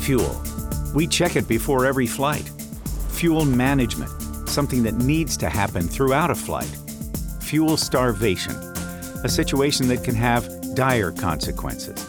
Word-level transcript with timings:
Fuel. 0.00 0.42
We 0.94 1.06
check 1.06 1.36
it 1.36 1.46
before 1.46 1.86
every 1.86 2.06
flight. 2.06 2.50
Fuel 3.10 3.44
management, 3.44 4.10
something 4.48 4.82
that 4.82 4.94
needs 4.94 5.36
to 5.36 5.48
happen 5.48 5.86
throughout 5.86 6.30
a 6.30 6.34
flight. 6.34 6.74
Fuel 7.42 7.76
starvation, 7.76 8.54
a 9.24 9.28
situation 9.28 9.88
that 9.88 10.02
can 10.02 10.14
have 10.14 10.48
dire 10.74 11.12
consequences. 11.12 12.08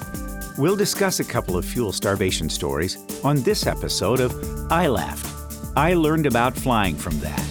We'll 0.58 0.76
discuss 0.76 1.20
a 1.20 1.26
couple 1.26 1.58
of 1.58 1.66
fuel 1.66 1.92
starvation 1.92 2.50
stories 2.50 2.98
on 3.24 3.42
this 3.44 3.68
episode 3.68 4.20
of 4.20 4.32
I 4.72 4.88
Laughed. 4.88 5.28
I 5.76 5.94
learned 5.94 6.26
about 6.26 6.56
flying 6.56 6.96
from 6.96 7.20
that. 7.20 7.51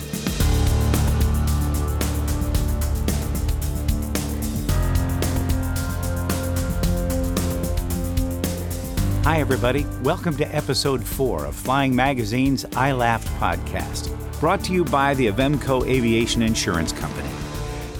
Hi, 9.23 9.39
everybody. 9.39 9.85
Welcome 10.03 10.35
to 10.39 10.57
episode 10.57 11.05
four 11.05 11.45
of 11.45 11.55
Flying 11.55 11.95
Magazine's 11.95 12.65
I 12.75 12.93
Laughed 12.93 13.29
podcast, 13.39 14.11
brought 14.41 14.65
to 14.65 14.73
you 14.73 14.83
by 14.83 15.13
the 15.13 15.27
Avemco 15.27 15.87
Aviation 15.87 16.41
Insurance 16.41 16.91
Company. 16.91 17.29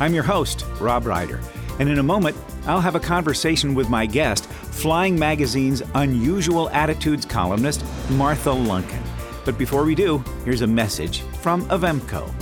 I'm 0.01 0.15
your 0.15 0.23
host, 0.23 0.65
Rob 0.81 1.05
Reider, 1.05 1.43
and 1.79 1.91
in 1.91 1.99
a 1.99 2.03
moment, 2.03 2.39
I'll 2.65 2.81
have 2.81 2.95
a 2.95 3.01
conversation 3.01 3.75
with 3.75 3.91
my 3.91 4.07
guest, 4.07 4.47
Flying 4.47 5.19
Magazine's 5.19 5.83
Unusual 5.95 6.71
Attitudes 6.71 7.27
columnist, 7.27 7.85
Martha 8.13 8.51
Lunken. 8.51 9.03
But 9.45 9.59
before 9.59 9.85
we 9.85 9.95
do, 9.95 10.25
here's 10.47 10.63
a 10.63 10.67
message 10.67 11.21
from 11.43 11.67
Avemco. 11.67 12.33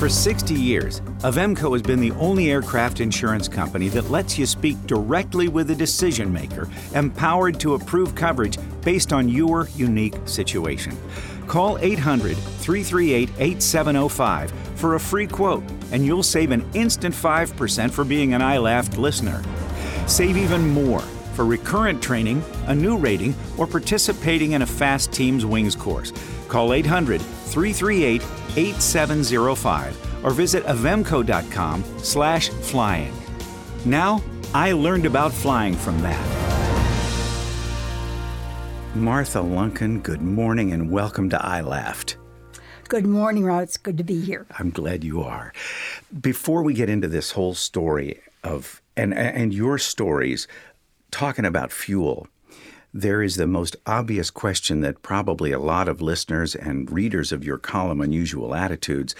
For 0.00 0.08
60 0.08 0.52
years, 0.52 1.00
Avemco 1.22 1.72
has 1.72 1.82
been 1.82 1.98
the 1.98 2.12
only 2.12 2.48
aircraft 2.52 3.00
insurance 3.00 3.48
company 3.48 3.88
that 3.88 4.08
lets 4.08 4.38
you 4.38 4.46
speak 4.46 4.76
directly 4.86 5.48
with 5.48 5.68
a 5.72 5.74
decision 5.74 6.32
maker, 6.32 6.68
empowered 6.94 7.58
to 7.58 7.74
approve 7.74 8.14
coverage 8.14 8.56
based 8.82 9.12
on 9.12 9.28
your 9.28 9.68
unique 9.74 10.14
situation. 10.26 10.96
Call 11.48 11.76
800 11.78 12.36
338 12.36 13.30
8705 13.36 14.52
for 14.76 14.94
a 14.94 15.00
free 15.00 15.26
quote, 15.26 15.64
and 15.90 16.06
you'll 16.06 16.22
save 16.22 16.52
an 16.52 16.64
instant 16.74 17.12
5% 17.12 17.90
for 17.90 18.04
being 18.04 18.32
an 18.32 18.40
I 18.40 18.58
listener. 18.58 19.42
Save 20.06 20.36
even 20.36 20.68
more 20.68 21.00
for 21.34 21.44
recurrent 21.44 22.00
training, 22.00 22.44
a 22.68 22.74
new 22.74 22.96
rating, 22.96 23.34
or 23.56 23.66
participating 23.66 24.52
in 24.52 24.62
a 24.62 24.66
FAASTeam's 24.66 25.44
Wings 25.44 25.74
course. 25.74 26.12
Call 26.46 26.72
800 26.72 27.20
338 27.20 28.22
8705 28.56 30.07
or 30.22 30.30
visit 30.30 30.64
avemco.com 30.64 31.84
slash 31.98 32.48
flying. 32.48 33.12
Now, 33.84 34.22
I 34.54 34.72
learned 34.72 35.06
about 35.06 35.32
flying 35.32 35.74
from 35.74 36.00
that. 36.02 36.38
Martha 38.94 39.38
Lunken, 39.38 40.02
good 40.02 40.22
morning 40.22 40.72
and 40.72 40.90
welcome 40.90 41.30
to 41.30 41.44
I 41.44 41.60
Laughed. 41.60 42.16
Good 42.88 43.06
morning, 43.06 43.44
Rod. 43.44 43.64
It's 43.64 43.76
good 43.76 43.98
to 43.98 44.04
be 44.04 44.20
here. 44.22 44.46
I'm 44.58 44.70
glad 44.70 45.04
you 45.04 45.22
are. 45.22 45.52
Before 46.20 46.62
we 46.62 46.72
get 46.72 46.88
into 46.88 47.06
this 47.06 47.32
whole 47.32 47.54
story 47.54 48.20
of 48.42 48.80
and 48.96 49.12
and 49.12 49.52
your 49.52 49.76
stories 49.76 50.48
talking 51.10 51.44
about 51.44 51.70
fuel, 51.70 52.28
there 52.94 53.22
is 53.22 53.36
the 53.36 53.46
most 53.46 53.76
obvious 53.86 54.30
question 54.30 54.80
that 54.80 55.02
probably 55.02 55.52
a 55.52 55.58
lot 55.58 55.86
of 55.86 56.00
listeners 56.00 56.54
and 56.54 56.90
readers 56.90 57.30
of 57.30 57.44
your 57.44 57.58
column 57.58 58.00
Unusual 58.00 58.54
Attitudes 58.54 59.14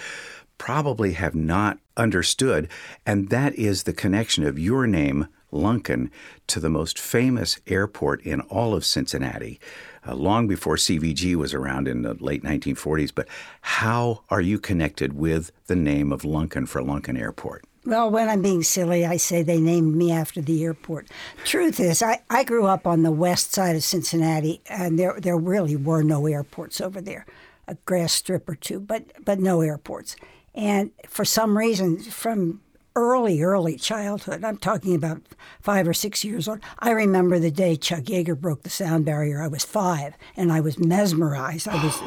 probably 0.59 1.13
have 1.13 1.33
not 1.33 1.79
understood, 1.97 2.69
and 3.03 3.29
that 3.29 3.55
is 3.55 3.83
the 3.83 3.93
connection 3.93 4.45
of 4.45 4.59
your 4.59 4.85
name, 4.85 5.27
Lunken, 5.51 6.11
to 6.45 6.59
the 6.59 6.69
most 6.69 6.99
famous 6.99 7.59
airport 7.65 8.21
in 8.21 8.41
all 8.41 8.75
of 8.75 8.85
Cincinnati, 8.85 9.59
uh, 10.07 10.13
long 10.13 10.47
before 10.47 10.75
CVG 10.75 11.35
was 11.35 11.55
around 11.55 11.87
in 11.87 12.03
the 12.03 12.13
late 12.13 12.43
1940s. 12.43 13.11
But 13.15 13.27
how 13.61 14.23
are 14.29 14.41
you 14.41 14.59
connected 14.59 15.13
with 15.13 15.51
the 15.65 15.75
name 15.75 16.11
of 16.11 16.21
Lunken 16.21 16.67
for 16.67 16.81
Lunken 16.81 17.19
Airport? 17.19 17.65
Well, 17.85 18.11
when 18.11 18.29
I'm 18.29 18.41
being 18.41 18.61
silly, 18.61 19.05
I 19.05 19.17
say 19.17 19.41
they 19.41 19.59
named 19.59 19.95
me 19.95 20.11
after 20.11 20.41
the 20.41 20.63
airport. 20.63 21.07
Truth 21.45 21.79
is, 21.79 22.03
I, 22.03 22.21
I 22.29 22.43
grew 22.43 22.67
up 22.67 22.85
on 22.85 23.03
the 23.03 23.11
west 23.11 23.53
side 23.53 23.75
of 23.75 23.83
Cincinnati, 23.83 24.61
and 24.67 24.99
there 24.99 25.17
there 25.19 25.37
really 25.37 25.75
were 25.75 26.03
no 26.03 26.27
airports 26.27 26.81
over 26.81 26.99
there, 26.99 27.25
a 27.67 27.75
grass 27.85 28.13
strip 28.13 28.47
or 28.49 28.55
two, 28.55 28.79
but 28.79 29.05
but 29.23 29.39
no 29.39 29.61
airports. 29.61 30.15
And 30.53 30.91
for 31.07 31.25
some 31.25 31.57
reason, 31.57 31.99
from 31.99 32.61
early, 32.95 33.41
early 33.41 33.77
childhood, 33.77 34.43
I'm 34.43 34.57
talking 34.57 34.95
about 34.95 35.21
five 35.61 35.87
or 35.87 35.93
six 35.93 36.23
years 36.23 36.47
old, 36.47 36.59
I 36.79 36.91
remember 36.91 37.39
the 37.39 37.51
day 37.51 37.75
Chuck 37.75 38.03
Yeager 38.03 38.39
broke 38.39 38.63
the 38.63 38.69
sound 38.69 39.05
barrier. 39.05 39.41
I 39.41 39.47
was 39.47 39.63
five, 39.63 40.15
and 40.35 40.51
I 40.51 40.59
was 40.59 40.79
mesmerized. 40.79 41.67
I 41.67 41.83
was 41.83 42.01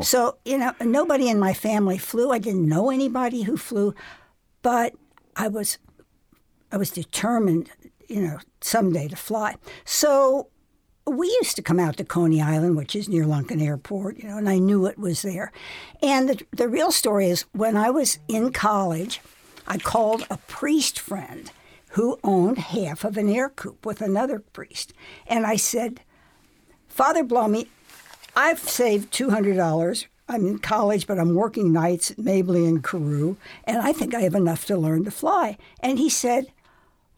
so 0.08 0.38
you 0.44 0.58
know 0.58 0.72
nobody 0.80 1.28
in 1.28 1.38
my 1.38 1.54
family 1.54 1.98
flew. 1.98 2.30
I 2.30 2.38
didn't 2.38 2.68
know 2.68 2.90
anybody 2.90 3.42
who 3.42 3.56
flew, 3.56 3.94
but 4.62 4.94
I 5.36 5.48
was 5.48 5.78
I 6.72 6.76
was 6.76 6.90
determined, 6.90 7.70
you 8.08 8.22
know, 8.22 8.38
someday 8.60 9.08
to 9.08 9.16
fly. 9.16 9.54
So 9.84 10.48
we 11.06 11.26
used 11.26 11.56
to 11.56 11.62
come 11.62 11.78
out 11.78 11.96
to 11.98 12.04
Coney 12.04 12.40
Island, 12.40 12.76
which 12.76 12.96
is 12.96 13.08
near 13.08 13.24
Lunken 13.24 13.62
Airport, 13.62 14.18
you 14.18 14.28
know, 14.28 14.38
and 14.38 14.48
I 14.48 14.58
knew 14.58 14.86
it 14.86 14.98
was 14.98 15.22
there. 15.22 15.52
And 16.02 16.28
the, 16.28 16.46
the 16.52 16.68
real 16.68 16.90
story 16.90 17.28
is 17.28 17.42
when 17.52 17.76
I 17.76 17.90
was 17.90 18.18
in 18.28 18.52
college, 18.52 19.20
I 19.66 19.78
called 19.78 20.26
a 20.30 20.38
priest 20.38 20.98
friend 20.98 21.50
who 21.90 22.18
owned 22.24 22.58
half 22.58 23.04
of 23.04 23.16
an 23.16 23.28
Ercoupe 23.28 23.84
with 23.84 24.00
another 24.00 24.38
priest. 24.38 24.92
And 25.26 25.46
I 25.46 25.56
said, 25.56 26.00
Father 26.88 27.22
Blumey, 27.22 27.68
I've 28.34 28.58
saved 28.58 29.12
$200 29.12 30.06
I'm 30.28 30.46
in 30.46 30.58
college, 30.58 31.06
but 31.06 31.18
I'm 31.18 31.34
working 31.34 31.72
nights 31.72 32.10
at 32.10 32.18
Mabley 32.18 32.64
and 32.66 32.82
Carew, 32.82 33.36
and 33.64 33.78
I 33.78 33.92
think 33.92 34.14
I 34.14 34.22
have 34.22 34.34
enough 34.34 34.64
to 34.66 34.76
learn 34.76 35.04
to 35.04 35.10
fly. 35.10 35.58
And 35.80 35.98
he 35.98 36.08
said, 36.08 36.50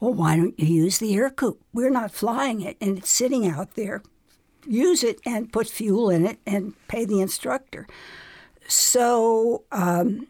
Well, 0.01 0.13
why 0.13 0.37
don't 0.37 0.59
you 0.59 0.67
use 0.67 0.99
the 0.99 1.15
Ercoupe? 1.15 1.59
We're 1.73 1.91
not 1.91 2.11
flying 2.11 2.61
it, 2.61 2.77
and 2.81 2.99
it's 2.99 3.11
sitting 3.11 3.47
out 3.47 3.75
there. 3.75 4.03
Use 4.67 5.03
it 5.03 5.21
and 5.25 5.53
put 5.53 5.69
fuel 5.69 6.11
in 6.11 6.27
it 6.27 6.39
and 6.47 6.75
pay 6.89 7.05
the 7.05 7.21
instructor. 7.21 7.87
So 8.69 9.65
um, 9.73 10.27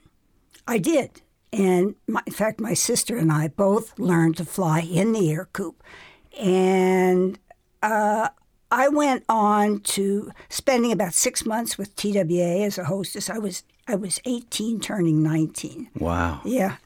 I 0.69 0.78
did. 0.78 1.22
And 1.53 1.94
my, 2.06 2.22
in 2.27 2.32
fact, 2.32 2.60
my 2.60 2.75
sister 2.75 3.16
and 3.16 3.32
I 3.32 3.49
both 3.49 3.99
learned 3.99 4.37
to 4.37 4.44
fly 4.44 4.81
in 4.81 5.12
the 5.12 5.28
Ercoupe. 5.34 5.81
And 6.38 7.38
uh, 7.83 8.28
I 8.71 8.88
went 8.88 9.25
on 9.28 9.81
to 9.81 10.31
spending 10.48 10.93
about 10.93 11.15
six 11.15 11.47
months 11.47 11.78
with 11.78 11.97
TWA 11.97 12.62
as 12.62 12.78
a 12.78 12.84
hostess. 12.84 13.31
I 13.31 13.38
was 13.38 13.65
I 13.88 13.94
was 13.94 14.21
18, 14.25 14.81
turning 14.81 15.22
19. 15.22 15.91
Wow. 15.98 16.41
Yeah, 16.44 16.77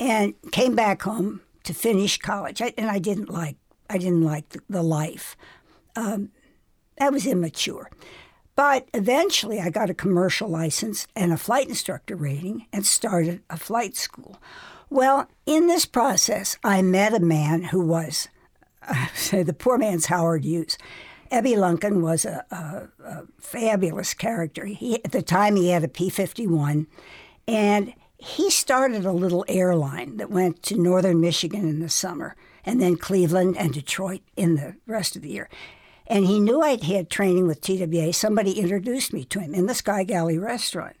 and 0.00 0.34
came 0.50 0.74
back 0.74 1.02
home 1.02 1.40
to 1.64 1.74
finish 1.74 2.18
college. 2.18 2.62
I, 2.62 2.72
and 2.76 2.90
I 2.90 2.98
didn't 2.98 3.30
like 3.30 3.56
I 3.88 3.98
didn't 3.98 4.22
like 4.22 4.48
the, 4.50 4.60
the 4.68 4.82
life. 4.82 5.36
Um, 5.96 6.30
I 7.00 7.10
was 7.10 7.26
immature. 7.26 7.90
But 8.54 8.88
eventually, 8.94 9.60
I 9.60 9.70
got 9.70 9.90
a 9.90 9.94
commercial 9.94 10.48
license 10.48 11.06
and 11.16 11.32
a 11.32 11.36
flight 11.36 11.68
instructor 11.68 12.14
rating 12.14 12.66
and 12.72 12.86
started 12.86 13.42
a 13.48 13.56
flight 13.56 13.96
school. 13.96 14.40
Well, 14.90 15.28
in 15.46 15.66
this 15.66 15.86
process, 15.86 16.58
I 16.62 16.82
met 16.82 17.14
a 17.14 17.20
man 17.20 17.64
who 17.64 17.80
was, 17.80 18.28
I 18.82 19.08
say, 19.14 19.42
the 19.42 19.52
poor 19.52 19.78
man's 19.78 20.06
Howard 20.06 20.44
Hughes. 20.44 20.78
Ebby 21.32 21.54
Lunken 21.54 22.00
was 22.00 22.24
a, 22.24 22.44
a, 22.50 22.88
a 23.04 23.22
fabulous 23.38 24.14
character. 24.14 24.66
He, 24.66 25.02
at 25.04 25.12
the 25.12 25.22
time, 25.22 25.56
he 25.56 25.70
had 25.70 25.84
a 25.84 25.88
P 25.88 26.10
51, 26.10 26.86
and 27.46 27.94
he 28.20 28.50
started 28.50 29.04
a 29.04 29.12
little 29.12 29.44
airline 29.48 30.18
that 30.18 30.30
went 30.30 30.62
to 30.64 30.76
northern 30.76 31.20
Michigan 31.20 31.68
in 31.68 31.80
the 31.80 31.88
summer, 31.88 32.36
and 32.64 32.80
then 32.80 32.96
Cleveland 32.96 33.56
and 33.56 33.72
Detroit 33.72 34.20
in 34.36 34.56
the 34.56 34.76
rest 34.86 35.16
of 35.16 35.22
the 35.22 35.30
year. 35.30 35.48
And 36.06 36.26
he 36.26 36.40
knew 36.40 36.60
I'd 36.60 36.82
had 36.82 37.08
training 37.08 37.46
with 37.46 37.60
TWA. 37.60 38.12
Somebody 38.12 38.58
introduced 38.58 39.12
me 39.12 39.24
to 39.26 39.40
him 39.40 39.54
in 39.54 39.66
the 39.66 39.74
Sky 39.74 40.04
Galley 40.04 40.38
restaurant. 40.38 40.96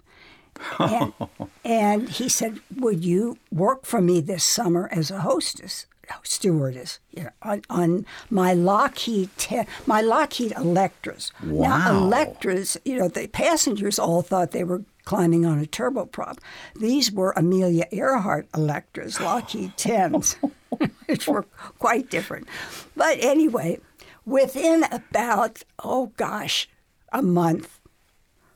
And, 0.78 1.12
and 1.64 2.08
he 2.08 2.28
said, 2.28 2.60
Would 2.76 3.04
you 3.04 3.38
work 3.50 3.84
for 3.84 4.00
me 4.00 4.20
this 4.20 4.44
summer 4.44 4.88
as 4.92 5.10
a 5.10 5.20
hostess? 5.20 5.86
stewardess 6.22 6.98
you 7.12 7.24
know, 7.24 7.30
on, 7.42 7.62
on 7.70 8.06
my 8.30 8.52
Lockheed 8.52 9.30
te- 9.36 9.62
my 9.86 10.00
Lockheed 10.00 10.52
Electras. 10.56 11.32
Wow. 11.42 11.68
Now 11.68 11.98
Electras, 11.98 12.76
you 12.84 12.98
know, 12.98 13.08
the 13.08 13.28
passengers 13.28 13.98
all 13.98 14.22
thought 14.22 14.50
they 14.50 14.64
were 14.64 14.82
climbing 15.10 15.44
on 15.44 15.58
a 15.58 15.66
turboprop. 15.66 16.38
These 16.76 17.10
were 17.10 17.32
Amelia 17.32 17.84
Earhart 17.90 18.46
Electras, 18.54 19.18
Lockheed 19.18 19.72
10s, 19.76 20.36
which 21.06 21.26
were 21.26 21.42
quite 21.80 22.08
different. 22.10 22.46
But 22.96 23.18
anyway, 23.20 23.80
within 24.24 24.84
about 24.84 25.64
oh 25.82 26.12
gosh, 26.16 26.68
a 27.12 27.22
month, 27.22 27.80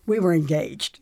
we 0.07 0.21
were 0.21 0.33
engaged. 0.33 1.01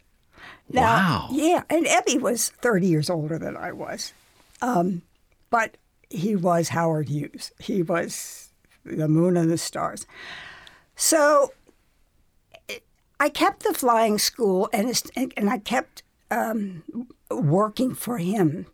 Now, 0.71 0.83
wow. 0.83 1.29
Yeah, 1.31 1.65
and 1.69 1.85
Ebby 1.85 2.19
was 2.19 2.49
30 2.49 2.87
years 2.87 3.11
older 3.11 3.39
than 3.39 3.55
I 3.55 3.73
was. 3.73 4.15
Um, 4.63 5.03
but 5.51 5.77
he 6.09 6.35
was 6.35 6.71
Howard 6.71 7.11
Hughes. 7.11 7.53
He 7.59 7.83
was 7.83 8.49
the 8.87 9.07
moon 9.07 9.37
and 9.37 9.51
the 9.51 9.59
stars. 9.59 10.07
So 10.97 11.53
I 13.23 13.29
kept 13.29 13.63
the 13.63 13.73
flying 13.73 14.19
school 14.19 14.69
and, 14.73 15.01
and 15.37 15.49
I 15.49 15.59
kept 15.59 16.03
um, 16.33 16.83
working 17.31 17.95
for 17.95 18.19
him, 18.19 18.67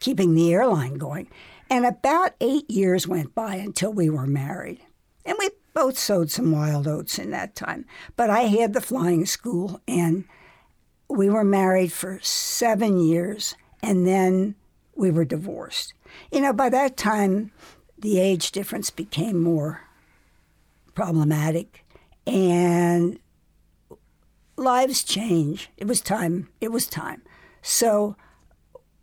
keeping 0.00 0.34
the 0.34 0.52
airline 0.52 0.94
going. 0.94 1.28
And 1.70 1.86
about 1.86 2.34
eight 2.40 2.68
years 2.68 3.06
went 3.06 3.32
by 3.32 3.54
until 3.54 3.92
we 3.92 4.10
were 4.10 4.26
married. 4.26 4.80
And 5.24 5.36
we 5.38 5.50
both 5.72 5.96
sowed 5.96 6.32
some 6.32 6.50
wild 6.50 6.88
oats 6.88 7.16
in 7.16 7.30
that 7.30 7.54
time. 7.54 7.86
But 8.16 8.28
I 8.28 8.40
had 8.40 8.72
the 8.72 8.80
flying 8.80 9.24
school, 9.24 9.80
and 9.86 10.24
we 11.08 11.30
were 11.30 11.44
married 11.44 11.92
for 11.92 12.18
seven 12.22 12.98
years, 12.98 13.54
and 13.84 14.04
then 14.04 14.56
we 14.96 15.12
were 15.12 15.24
divorced. 15.24 15.94
You 16.32 16.40
know, 16.40 16.52
by 16.52 16.70
that 16.70 16.96
time, 16.96 17.52
the 17.96 18.18
age 18.18 18.50
difference 18.50 18.90
became 18.90 19.40
more 19.40 19.82
problematic, 20.96 21.84
and 22.26 23.20
lives 24.56 25.04
change. 25.04 25.70
It 25.76 25.86
was 25.86 26.00
time. 26.00 26.48
It 26.60 26.72
was 26.72 26.86
time. 26.86 27.22
So 27.62 28.16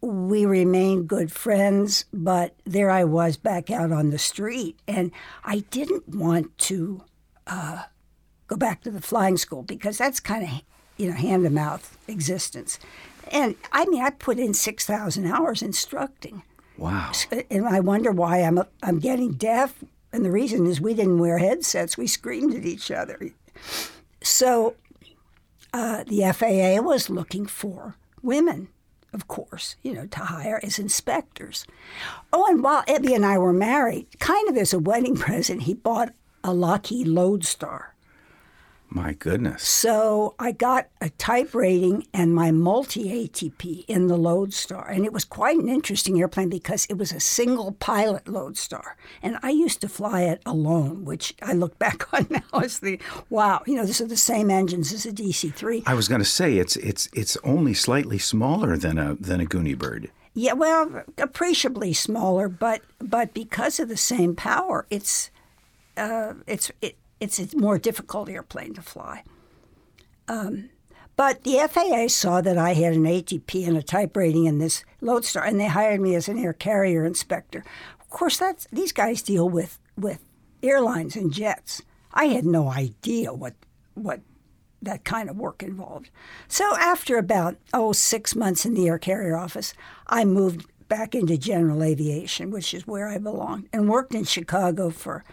we 0.02 0.46
remained 0.46 1.08
good 1.08 1.32
friends, 1.32 2.06
but 2.12 2.56
there 2.66 2.90
I 2.90 3.04
was 3.06 3.38
back 3.38 3.72
out 3.72 3.92
on 3.92 4.10
the 4.10 4.18
street, 4.18 4.78
and 4.88 5.12
I 5.46 5.60
didn't 5.70 6.10
want 6.10 6.58
to 6.60 7.04
uh, 7.48 7.84
go 8.48 8.58
back 8.58 8.82
to 8.84 8.92
the 8.92 9.02
flying 9.02 9.38
school 9.38 9.64
because 9.64 9.98
that's 9.98 10.20
kind 10.20 10.44
of 10.44 10.50
you 10.98 11.10
know 11.10 11.16
hand 11.16 11.44
to 11.46 11.50
mouth 11.50 11.98
existence. 12.08 12.80
And 13.32 13.56
I 13.72 13.86
mean, 13.86 14.04
I 14.04 14.10
put 14.10 14.40
in 14.40 14.54
six 14.54 14.86
thousand 14.86 15.28
hours 15.28 15.62
instructing. 15.62 16.44
Wow! 16.78 17.12
And 17.50 17.68
I 17.68 17.80
wonder 17.80 18.12
why 18.12 18.40
I'm 18.40 18.60
I'm 18.82 19.00
getting 19.00 19.34
deaf, 19.34 19.84
and 20.12 20.26
the 20.26 20.32
reason 20.32 20.68
is 20.68 20.82
we 20.82 20.94
didn't 20.94 21.20
wear 21.20 21.38
headsets. 21.38 21.98
We 21.98 22.08
screamed 22.08 22.56
at 22.56 22.66
each 22.66 22.92
other. 22.92 23.32
So 24.22 24.76
uh, 25.74 26.04
the 26.06 26.32
FAA 26.32 26.82
was 26.82 27.10
looking 27.10 27.46
for 27.46 27.96
women 28.22 28.70
of 29.14 29.28
course, 29.28 29.76
you 29.84 29.94
know, 29.94 30.08
to 30.08 30.20
hire 30.20 30.60
as 30.64 30.80
inspectors. 30.80 31.66
Oh, 32.34 32.48
and 32.48 32.64
while 32.64 32.84
Ebby 32.84 33.16
and 33.16 33.26
I 33.26 33.38
were 33.38 33.54
married, 33.54 34.08
kind 34.20 34.50
of 34.50 34.58
as 34.58 34.74
a 34.74 34.80
wedding 34.80 35.16
present, 35.28 35.64
he 35.64 35.74
bought 35.74 36.14
a 36.44 36.54
Lockheed 36.54 37.08
Lodestar. 37.08 37.93
My 38.94 39.14
goodness. 39.14 39.64
So 39.64 40.36
I 40.38 40.52
got 40.52 40.88
a 41.02 41.10
type 41.10 41.56
rating 41.56 42.06
and 42.14 42.36
my 42.36 42.52
multi 42.52 43.28
ATP 43.28 43.86
in 43.88 44.06
the 44.06 44.16
Lodestar. 44.18 44.88
And 44.88 45.04
it 45.04 45.12
was 45.12 45.26
quite 45.26 45.58
an 45.58 45.68
interesting 45.68 46.20
airplane 46.20 46.50
because 46.50 46.86
it 46.92 46.98
was 47.00 47.12
a 47.12 47.20
single 47.20 47.72
pilot 47.72 48.28
Lodestar. 48.28 48.96
And 49.24 49.40
I 49.42 49.50
used 49.50 49.82
to 49.82 49.90
fly 49.90 50.22
it 50.22 50.44
alone, 50.46 51.06
which 51.06 51.34
I 51.42 51.54
look 51.54 51.80
back 51.84 52.14
on 52.14 52.28
now 52.30 52.60
as 52.60 52.80
the 52.80 53.00
wow, 53.32 53.64
you 53.66 53.76
know, 53.76 53.84
these 53.84 54.00
are 54.00 54.06
the 54.06 54.16
same 54.16 54.52
engines 54.52 54.94
as 54.94 55.08
a 55.08 55.12
DC 55.12 55.56
3. 55.56 55.84
I 55.88 55.96
was 55.96 56.08
going 56.08 56.22
to 56.22 56.26
say 56.26 56.58
it's 56.58 56.76
it's 56.76 57.10
it's 57.14 57.36
only 57.44 57.74
slightly 57.74 58.20
smaller 58.20 58.78
than 58.78 59.00
a 59.00 59.16
than 59.16 59.42
a 59.42 59.46
Gooney 59.46 59.76
bird. 59.76 60.12
Yeah, 60.36 60.54
well, 60.54 61.04
appreciably 61.18 61.94
smaller, 61.94 62.48
but 62.48 62.82
but 63.00 63.34
because 63.34 63.80
of 63.80 63.90
the 63.90 63.98
same 63.98 64.36
power, 64.36 64.86
it's 64.92 65.32
uh, 65.98 66.34
it's 66.46 66.72
it, 66.82 66.96
it's 67.24 67.40
a 67.40 67.58
more 67.58 67.78
difficult 67.78 68.30
airplane 68.30 68.74
to 68.74 68.82
fly. 68.82 69.24
Um, 70.28 70.70
but 71.16 71.44
the 71.44 71.68
FAA 71.70 72.08
saw 72.08 72.42
that 72.42 72.58
I 72.58 72.74
had 72.74 72.94
an 72.94 73.04
ATP 73.04 73.68
and 73.68 73.78
a 73.78 73.84
type 73.84 74.18
rating 74.18 74.46
in 74.46 74.60
this 74.60 74.84
Lodestar, 75.00 75.46
and 75.46 75.60
they 75.60 75.68
hired 75.68 76.02
me 76.02 76.16
as 76.16 76.28
an 76.28 76.38
air 76.38 76.54
carrier 76.54 77.06
inspector. 77.06 77.64
Of 78.00 78.10
course, 78.10 78.38
that's 78.38 78.68
these 78.72 78.92
guys 78.92 79.22
deal 79.22 79.48
with 79.48 79.80
with 79.96 80.20
airlines 80.62 81.16
and 81.16 81.32
jets. 81.32 81.82
I 82.14 82.26
had 82.26 82.46
no 82.46 82.70
idea 82.70 83.34
what 83.34 83.54
what 83.94 84.22
that 84.82 85.06
kind 85.06 85.30
of 85.30 85.38
work 85.38 85.64
involved. 85.64 86.10
So 86.48 86.76
after 86.78 87.18
about 87.18 87.58
oh 87.74 87.94
six 87.94 88.36
months 88.36 88.66
in 88.66 88.74
the 88.74 88.88
air 88.88 89.00
carrier 89.00 89.38
office, 89.38 89.74
I 90.08 90.26
moved 90.26 90.66
back 90.90 91.16
into 91.16 91.38
general 91.38 91.84
aviation, 91.84 92.52
which 92.52 92.74
is 92.74 92.88
where 92.88 93.08
I 93.08 93.18
belonged, 93.18 93.70
and 93.72 93.88
worked 93.88 94.14
in 94.16 94.26
Chicago 94.26 94.90
for 94.90 95.24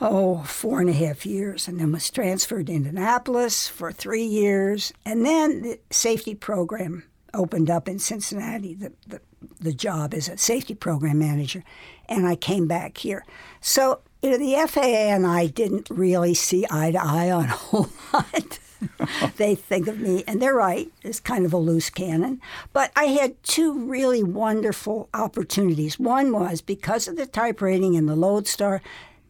oh, 0.00 0.42
four 0.44 0.80
and 0.80 0.90
a 0.90 0.94
half 0.94 1.24
years, 1.24 1.68
and 1.68 1.78
then 1.78 1.92
was 1.92 2.10
transferred 2.10 2.66
to 2.66 2.72
Indianapolis 2.72 3.68
for 3.68 3.92
three 3.92 4.24
years. 4.24 4.92
And 5.04 5.24
then 5.24 5.62
the 5.62 5.80
safety 5.90 6.34
program 6.34 7.04
opened 7.32 7.70
up 7.70 7.88
in 7.88 7.98
Cincinnati, 7.98 8.74
the, 8.74 8.92
the, 9.06 9.20
the 9.60 9.72
job 9.72 10.14
as 10.14 10.28
a 10.28 10.36
safety 10.36 10.74
program 10.74 11.18
manager, 11.18 11.64
and 12.08 12.26
I 12.26 12.36
came 12.36 12.66
back 12.66 12.98
here. 12.98 13.24
So, 13.60 14.00
you 14.22 14.30
know, 14.30 14.38
the 14.38 14.66
FAA 14.68 14.80
and 14.80 15.26
I 15.26 15.46
didn't 15.46 15.90
really 15.90 16.34
see 16.34 16.66
eye 16.70 16.92
to 16.92 17.02
eye 17.02 17.30
on 17.30 17.44
a 17.44 17.48
whole 17.48 17.88
lot. 18.12 18.58
they 19.36 19.54
think 19.54 19.88
of 19.88 19.98
me, 19.98 20.24
and 20.26 20.40
they're 20.40 20.54
right, 20.54 20.90
it's 21.02 21.20
kind 21.20 21.46
of 21.46 21.52
a 21.52 21.58
loose 21.58 21.90
cannon. 21.90 22.40
But 22.72 22.92
I 22.96 23.04
had 23.04 23.42
two 23.42 23.72
really 23.72 24.22
wonderful 24.22 25.08
opportunities. 25.14 25.98
One 25.98 26.32
was 26.32 26.60
because 26.60 27.08
of 27.08 27.16
the 27.16 27.26
type 27.26 27.60
rating 27.60 27.96
and 27.96 28.08
the 28.08 28.16
Lodestar, 28.16 28.82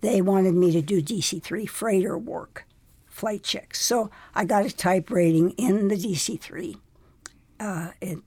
they 0.04 0.20
wanted 0.20 0.54
me 0.54 0.72
to 0.72 0.82
do 0.82 1.02
DC 1.02 1.42
3 1.42 1.66
freighter 1.66 2.16
work, 2.18 2.66
flight 3.06 3.42
checks. 3.42 3.84
So 3.84 4.10
I 4.34 4.44
got 4.44 4.66
a 4.66 4.70
type 4.74 5.10
rating 5.10 5.50
in 5.52 5.88
the 5.88 5.96
DC 5.96 6.40
3 6.40 6.76
uh, 7.60 7.90
at 8.00 8.18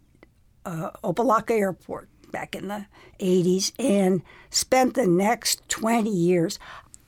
uh, 0.65 0.91
Opa-locka 1.03 1.51
Airport 1.51 2.09
back 2.31 2.55
in 2.55 2.67
the 2.67 2.85
80s 3.19 3.71
and 3.79 4.21
spent 4.49 4.93
the 4.93 5.07
next 5.07 5.67
20 5.69 6.09
years. 6.09 6.59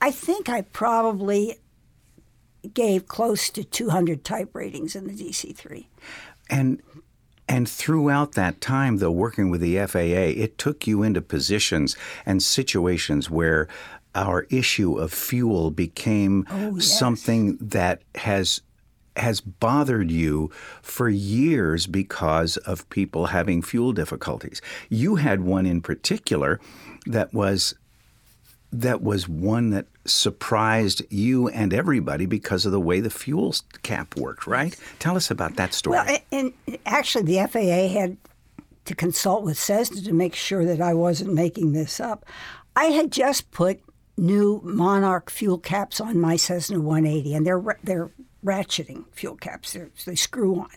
I 0.01 0.12
think 0.12 0.50
I 0.50 0.62
probably 0.62 1.57
gave 2.74 3.07
close 3.07 3.50
to 3.50 3.63
200 3.63 4.24
type 4.24 4.54
ratings 4.54 4.95
in 4.95 5.07
the 5.07 5.13
DC 5.13 5.56
3. 5.56 5.89
And 6.50 6.81
and 7.48 7.68
throughout 7.68 8.33
that 8.33 8.62
time, 8.62 8.98
though, 8.98 9.12
working 9.12 9.50
with 9.50 9.60
the 9.60 9.83
FAA, 9.88 10.38
it 10.39 10.60
took 10.60 10.86
you 10.86 11.01
into 11.01 11.19
positions 11.19 11.98
and 12.24 12.44
situations 12.44 13.27
where 13.27 13.68
our 14.15 14.47
issue 14.50 14.97
of 14.97 15.13
fuel 15.13 15.71
became 15.71 16.45
oh, 16.50 16.75
yes. 16.75 16.85
something 16.85 17.57
that 17.57 18.01
has 18.15 18.61
has 19.15 19.41
bothered 19.41 20.09
you 20.09 20.50
for 20.81 21.09
years 21.09 21.88
because 21.88 22.57
of 22.57 22.89
people 22.89 23.27
having 23.27 23.61
fuel 23.61 23.91
difficulties. 23.91 24.61
You 24.88 25.15
had 25.15 25.41
one 25.41 25.65
in 25.65 25.81
particular 25.81 26.59
that 27.06 27.33
was 27.33 27.75
that 28.71 29.01
was 29.01 29.27
one 29.27 29.71
that 29.71 29.88
surprised 30.06 31.01
you 31.09 31.47
and 31.49 31.73
everybody 31.73 32.25
because 32.25 32.66
of 32.66 32.71
the 32.71 32.80
way 32.80 32.99
the 32.99 33.09
fuel 33.09 33.56
cap 33.81 34.16
worked, 34.16 34.45
right? 34.45 34.75
Tell 34.99 35.16
us 35.16 35.31
about 35.31 35.56
that 35.56 35.73
story. 35.73 35.97
Well, 35.97 36.18
and 36.31 36.54
actually 36.85 37.23
the 37.23 37.47
FAA 37.47 37.99
had 37.99 38.18
to 38.85 38.95
consult 38.95 39.44
with 39.44 39.57
Cessna 39.57 40.01
to 40.01 40.13
make 40.13 40.35
sure 40.35 40.66
that 40.66 40.81
I 40.81 40.94
wasn't 40.94 41.33
making 41.33 41.73
this 41.73 41.99
up. 41.99 42.25
I 42.75 42.85
had 42.85 43.11
just 43.11 43.51
put 43.51 43.81
new 44.19 44.61
Monarch 44.64 45.30
fuel 45.30 45.57
caps 45.57 45.99
on 45.99 46.19
my 46.19 46.35
Cessna 46.35 46.80
180, 46.80 47.33
and 47.33 47.47
they're 47.47 47.78
they're 47.83 48.11
ratcheting 48.44 49.06
fuel 49.11 49.35
caps. 49.35 49.73
They're, 49.73 49.90
they 50.06 50.16
screw 50.16 50.59
on. 50.59 50.69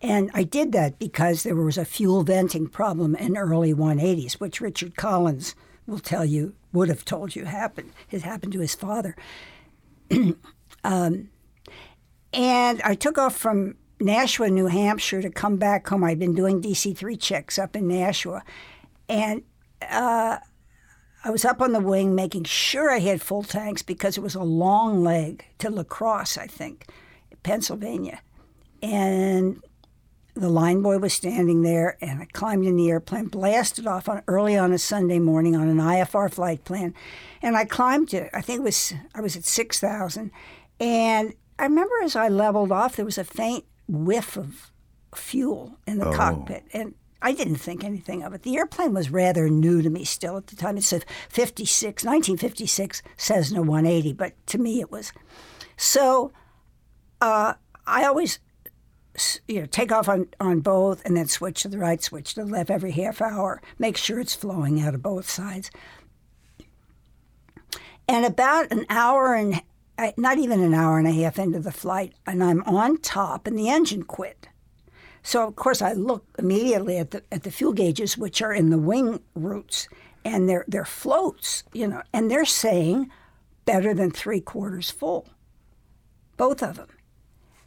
And 0.00 0.30
I 0.32 0.44
did 0.44 0.72
that 0.72 0.98
because 0.98 1.42
there 1.42 1.56
was 1.56 1.76
a 1.76 1.84
fuel 1.84 2.22
venting 2.22 2.68
problem 2.68 3.16
in 3.16 3.36
early 3.36 3.74
180s, 3.74 4.34
which 4.34 4.60
Richard 4.60 4.96
Collins 4.96 5.56
will 5.86 5.98
tell 5.98 6.24
you 6.24 6.54
would 6.72 6.88
have 6.88 7.04
told 7.04 7.34
you 7.34 7.46
happened. 7.46 7.92
It 8.10 8.22
happened 8.22 8.52
to 8.52 8.60
his 8.60 8.74
father. 8.74 9.16
um, 10.84 11.30
and 12.32 12.82
I 12.82 12.94
took 12.94 13.18
off 13.18 13.36
from 13.36 13.76
Nashua, 14.00 14.50
New 14.50 14.66
Hampshire, 14.66 15.22
to 15.22 15.30
come 15.30 15.56
back 15.56 15.88
home. 15.88 16.04
I'd 16.04 16.18
been 16.18 16.34
doing 16.34 16.62
DC 16.62 16.96
three 16.96 17.16
checks 17.16 17.58
up 17.58 17.74
in 17.74 17.88
Nashua, 17.88 18.44
and 19.08 19.42
uh, 19.90 20.38
I 21.24 21.30
was 21.30 21.44
up 21.44 21.60
on 21.60 21.72
the 21.72 21.80
wing 21.80 22.14
making 22.14 22.44
sure 22.44 22.90
I 22.90 23.00
had 23.00 23.20
full 23.20 23.42
tanks 23.42 23.82
because 23.82 24.16
it 24.16 24.22
was 24.22 24.34
a 24.34 24.42
long 24.42 25.02
leg 25.02 25.44
to 25.58 25.70
La 25.70 25.82
Crosse, 25.82 26.38
I 26.38 26.46
think, 26.46 26.86
Pennsylvania. 27.42 28.20
And 28.82 29.60
the 30.38 30.48
line 30.48 30.82
boy 30.82 30.98
was 30.98 31.12
standing 31.12 31.62
there, 31.62 31.98
and 32.00 32.22
I 32.22 32.26
climbed 32.26 32.64
in 32.64 32.76
the 32.76 32.88
airplane, 32.90 33.26
blasted 33.26 33.86
off 33.86 34.08
on, 34.08 34.22
early 34.28 34.56
on 34.56 34.72
a 34.72 34.78
Sunday 34.78 35.18
morning 35.18 35.56
on 35.56 35.68
an 35.68 35.78
IFR 35.78 36.32
flight 36.32 36.64
plan, 36.64 36.94
and 37.42 37.56
I 37.56 37.64
climbed 37.64 38.10
to 38.10 38.34
I 38.36 38.40
think 38.40 38.60
it 38.60 38.62
was 38.62 38.94
I 39.14 39.20
was 39.20 39.36
at 39.36 39.44
six 39.44 39.80
thousand, 39.80 40.30
and 40.78 41.34
I 41.58 41.64
remember 41.64 41.94
as 42.04 42.14
I 42.14 42.28
leveled 42.28 42.70
off, 42.70 42.94
there 42.94 43.04
was 43.04 43.18
a 43.18 43.24
faint 43.24 43.64
whiff 43.88 44.36
of 44.36 44.70
fuel 45.14 45.76
in 45.86 45.98
the 45.98 46.08
oh. 46.08 46.12
cockpit, 46.12 46.64
and 46.72 46.94
I 47.20 47.32
didn't 47.32 47.56
think 47.56 47.82
anything 47.82 48.22
of 48.22 48.32
it. 48.32 48.42
The 48.42 48.56
airplane 48.56 48.94
was 48.94 49.10
rather 49.10 49.48
new 49.48 49.82
to 49.82 49.90
me 49.90 50.04
still 50.04 50.36
at 50.36 50.46
the 50.46 50.56
time. 50.56 50.76
It's 50.76 50.92
a 50.92 51.00
56, 51.28 52.04
1956 52.04 53.02
Cessna 53.16 53.62
180, 53.62 54.12
but 54.12 54.34
to 54.46 54.58
me 54.58 54.80
it 54.80 54.90
was. 54.90 55.12
So 55.76 56.32
uh, 57.20 57.54
I 57.86 58.04
always 58.04 58.38
you 59.48 59.60
know, 59.60 59.66
take 59.66 59.90
off 59.90 60.08
on, 60.08 60.28
on 60.38 60.60
both 60.60 61.04
and 61.04 61.16
then 61.16 61.26
switch 61.26 61.62
to 61.62 61.68
the 61.68 61.78
right, 61.78 62.02
switch 62.02 62.34
to 62.34 62.44
the 62.44 62.50
left 62.50 62.70
every 62.70 62.92
half 62.92 63.20
hour, 63.20 63.60
make 63.78 63.96
sure 63.96 64.20
it's 64.20 64.34
flowing 64.34 64.80
out 64.80 64.94
of 64.94 65.02
both 65.02 65.28
sides. 65.28 65.70
And 68.06 68.24
about 68.24 68.70
an 68.70 68.86
hour 68.88 69.34
and 69.34 69.60
not 70.16 70.38
even 70.38 70.62
an 70.62 70.74
hour 70.74 70.98
and 70.98 71.08
a 71.08 71.12
half 71.12 71.38
into 71.38 71.58
the 71.58 71.72
flight, 71.72 72.14
and 72.26 72.42
I'm 72.42 72.62
on 72.62 72.98
top, 72.98 73.46
and 73.46 73.58
the 73.58 73.68
engine 73.68 74.04
quit. 74.04 74.47
So 75.28 75.46
of 75.46 75.56
course 75.56 75.82
I 75.82 75.92
look 75.92 76.24
immediately 76.38 76.96
at 76.96 77.10
the 77.10 77.22
at 77.30 77.42
the 77.42 77.50
fuel 77.50 77.74
gauges, 77.74 78.16
which 78.16 78.40
are 78.40 78.54
in 78.54 78.70
the 78.70 78.78
wing 78.78 79.20
roots, 79.34 79.86
and 80.24 80.48
they're 80.48 80.64
they're 80.66 80.86
floats, 80.86 81.64
you 81.74 81.86
know, 81.86 82.00
and 82.14 82.30
they're 82.30 82.46
saying 82.46 83.10
better 83.66 83.92
than 83.92 84.10
three 84.10 84.40
quarters 84.40 84.90
full. 84.90 85.28
Both 86.38 86.62
of 86.62 86.76
them. 86.76 86.88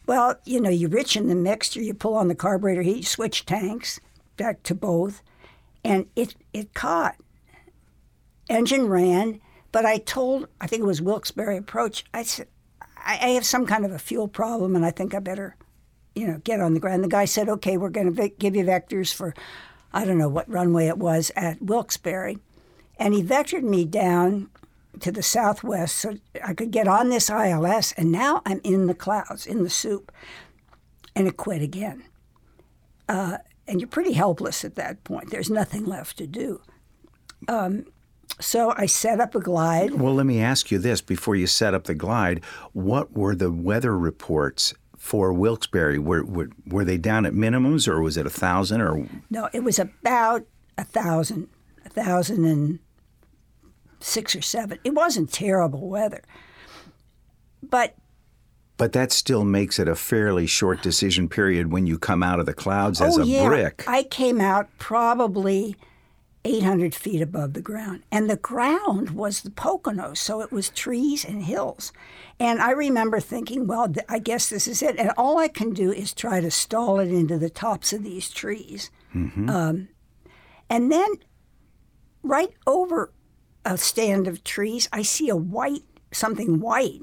Well, 0.08 0.38
you 0.44 0.60
know, 0.60 0.72
you 0.72 0.88
rich 0.88 1.15
in 1.15 1.27
the 1.27 1.36
mixture, 1.36 1.82
you 1.82 1.94
pull 1.94 2.15
on 2.15 2.30
the 2.30 2.34
carburetor 2.34 2.82
heat, 2.82 3.06
switch 3.06 3.46
tanks 3.46 4.00
back 4.38 4.63
to 4.63 4.74
both, 4.74 5.22
and 5.84 6.08
it 6.15 6.34
it 6.53 6.74
caught. 6.74 7.15
Engine 8.50 8.88
ran, 8.88 9.39
but 9.72 9.86
I 9.86 10.00
told 10.00 10.48
I 10.60 10.65
think 10.65 10.82
it 10.82 10.88
was 10.88 11.00
Wilkes-Barre 11.00 11.58
approach. 11.58 12.06
I 12.12 12.24
said 12.24 12.48
I 13.06 13.36
have 13.36 13.46
some 13.46 13.68
kind 13.68 13.86
of 13.86 13.91
a 13.91 14.00
fuel 14.00 14.27
problem, 14.27 14.75
and 14.75 14.84
I 14.84 14.89
think 14.89 15.13
I 15.13 15.20
better 15.20 15.58
you 16.15 16.27
know, 16.27 16.39
get 16.44 16.60
on 16.60 16.74
the 16.74 16.80
ground. 16.80 17.03
The 17.03 17.10
guy 17.10 17.25
said, 17.25 17.50
okay, 17.50 17.77
we're 17.77 17.89
going 17.89 18.13
to 18.13 18.30
give 18.30 18.56
you 18.56 18.63
vectors 18.63 19.13
for, 19.13 19.34
I 19.94 20.06
don't 20.06 20.18
know 20.18 20.30
what 20.30 20.50
runway 20.50 20.88
it 20.88 20.98
was 20.98 21.32
at 21.36 21.62
Wilkes-Barre. 21.62 22.38
And 22.98 23.13
he 23.13 23.24
vectored 23.24 23.63
me 23.63 23.86
down 23.86 24.50
to 25.00 25.12
the 25.12 25.24
southwest 25.24 25.96
so 25.96 26.18
I 26.46 26.53
could 26.53 26.72
get 26.72 26.88
on 26.88 27.10
this 27.10 27.30
ILS. 27.30 27.94
And 27.94 28.12
now 28.12 28.41
I'm 28.46 28.62
in 28.63 28.88
the 28.88 28.94
clouds, 28.94 29.48
in 29.48 29.63
the 29.63 29.70
soup. 29.70 30.12
And 31.15 31.27
it 31.27 31.38
quit 31.38 31.62
again. 31.62 32.03
Uh, 33.08 33.38
and 33.68 33.80
you're 33.80 33.88
pretty 33.88 34.13
helpless 34.13 34.63
at 34.63 34.75
that 34.75 35.03
point. 35.03 35.30
There's 35.30 35.50
nothing 35.50 35.86
left 35.86 36.18
to 36.18 36.27
do. 36.27 36.62
Um, 37.48 37.86
so 38.39 38.74
I 38.77 38.86
set 38.86 39.20
up 39.20 39.36
a 39.36 39.39
glide. 39.39 39.96
Well, 39.96 40.13
let 40.13 40.25
me 40.25 40.41
ask 40.41 40.72
you 40.72 40.80
this 40.80 41.01
before 41.01 41.36
you 41.36 41.48
set 41.48 41.74
up 41.74 41.86
the 41.86 41.96
glide. 41.96 42.44
What 42.74 43.13
were 43.13 43.36
the 43.36 43.51
weather 43.51 43.98
reports 43.98 44.74
for 45.01 45.34
Wilkes-Barre? 45.34 45.98
Were, 45.98 46.24
were, 46.24 46.50
were 46.67 46.86
they 46.86 46.98
down 46.98 47.25
at 47.25 47.34
minimums, 47.34 47.88
or 47.88 48.00
was 48.01 48.17
it 48.17 48.27
a 48.27 48.29
thousand? 48.29 48.81
Or 48.81 49.08
no, 49.31 49.50
it 49.51 49.63
was 49.63 49.79
about 49.79 50.46
a 50.77 50.84
thousand, 50.84 51.50
a 51.84 51.89
thousand 51.89 52.46
and 52.46 52.77
six 54.00 54.36
or 54.36 54.43
seven. 54.43 54.77
It 54.84 54.93
wasn't 54.93 55.34
terrible 55.34 55.89
weather, 55.89 56.22
but 57.63 57.96
but 58.77 58.93
that 58.93 59.12
still 59.12 59.43
makes 59.43 59.79
it 59.79 59.88
a 59.88 59.96
fairly 59.96 60.46
short 60.46 60.84
decision 60.84 61.27
period 61.27 61.72
when 61.72 61.88
you 61.88 61.98
come 61.98 62.22
out 62.22 62.39
of 62.39 62.46
the 62.46 62.53
clouds 62.53 63.01
oh, 63.01 63.05
as 63.05 63.17
a 63.17 63.25
yeah. 63.25 63.48
brick. 63.48 63.84
I 63.88 64.03
came 64.03 64.39
out 64.39 64.70
probably 64.77 65.75
800 66.43 66.95
feet 66.95 67.21
above 67.21 67.53
the 67.53 67.62
ground. 67.62 68.03
And 68.12 68.29
the 68.29 68.38
ground 68.38 69.12
was 69.12 69.41
the 69.41 69.51
Poconos, 69.51 70.17
so 70.17 70.41
it 70.41 70.51
was 70.51 70.69
trees 70.69 71.24
and 71.24 71.43
hills. 71.43 71.93
And 72.39 72.60
I 72.62 72.71
remember 72.71 73.19
thinking, 73.19 73.67
well, 73.67 73.93
I 74.10 74.19
guess 74.19 74.50
this 74.50 74.67
is 74.67 74.81
it. 74.81 74.98
And 74.98 75.12
all 75.17 75.38
I 75.38 75.48
can 75.48 75.74
do 75.74 75.91
is 75.91 76.13
try 76.13 76.41
to 76.41 76.50
stall 76.50 77.00
it 77.00 77.10
into 77.10 77.38
the 77.38 77.50
tops 77.50 77.93
of 77.93 78.03
these 78.03 78.29
trees. 78.29 78.89
Mm-hmm. 79.13 79.50
Um, 79.50 79.89
and 80.69 80.91
then 80.91 81.10
right 82.24 82.53
over 82.65 83.13
a 83.63 83.77
stand 83.77 84.27
of 84.27 84.43
trees, 84.43 84.89
I 84.91 85.03
see 85.03 85.29
a 85.29 85.36
white, 85.36 85.83
something 86.12 86.60
white. 86.60 87.01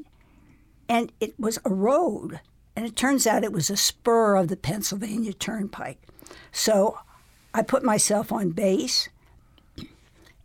And 0.88 1.12
it 1.20 1.38
was 1.38 1.58
a 1.64 1.70
road. 1.70 2.40
And 2.74 2.86
it 2.86 2.96
turns 2.96 3.26
out 3.26 3.44
it 3.44 3.52
was 3.52 3.70
a 3.70 3.76
spur 3.76 4.36
of 4.36 4.48
the 4.48 4.56
Pennsylvania 4.56 5.32
Turnpike. 5.32 6.00
So 6.50 6.98
I 7.54 7.62
put 7.62 7.84
myself 7.84 8.32
on 8.32 8.50
base 8.50 9.08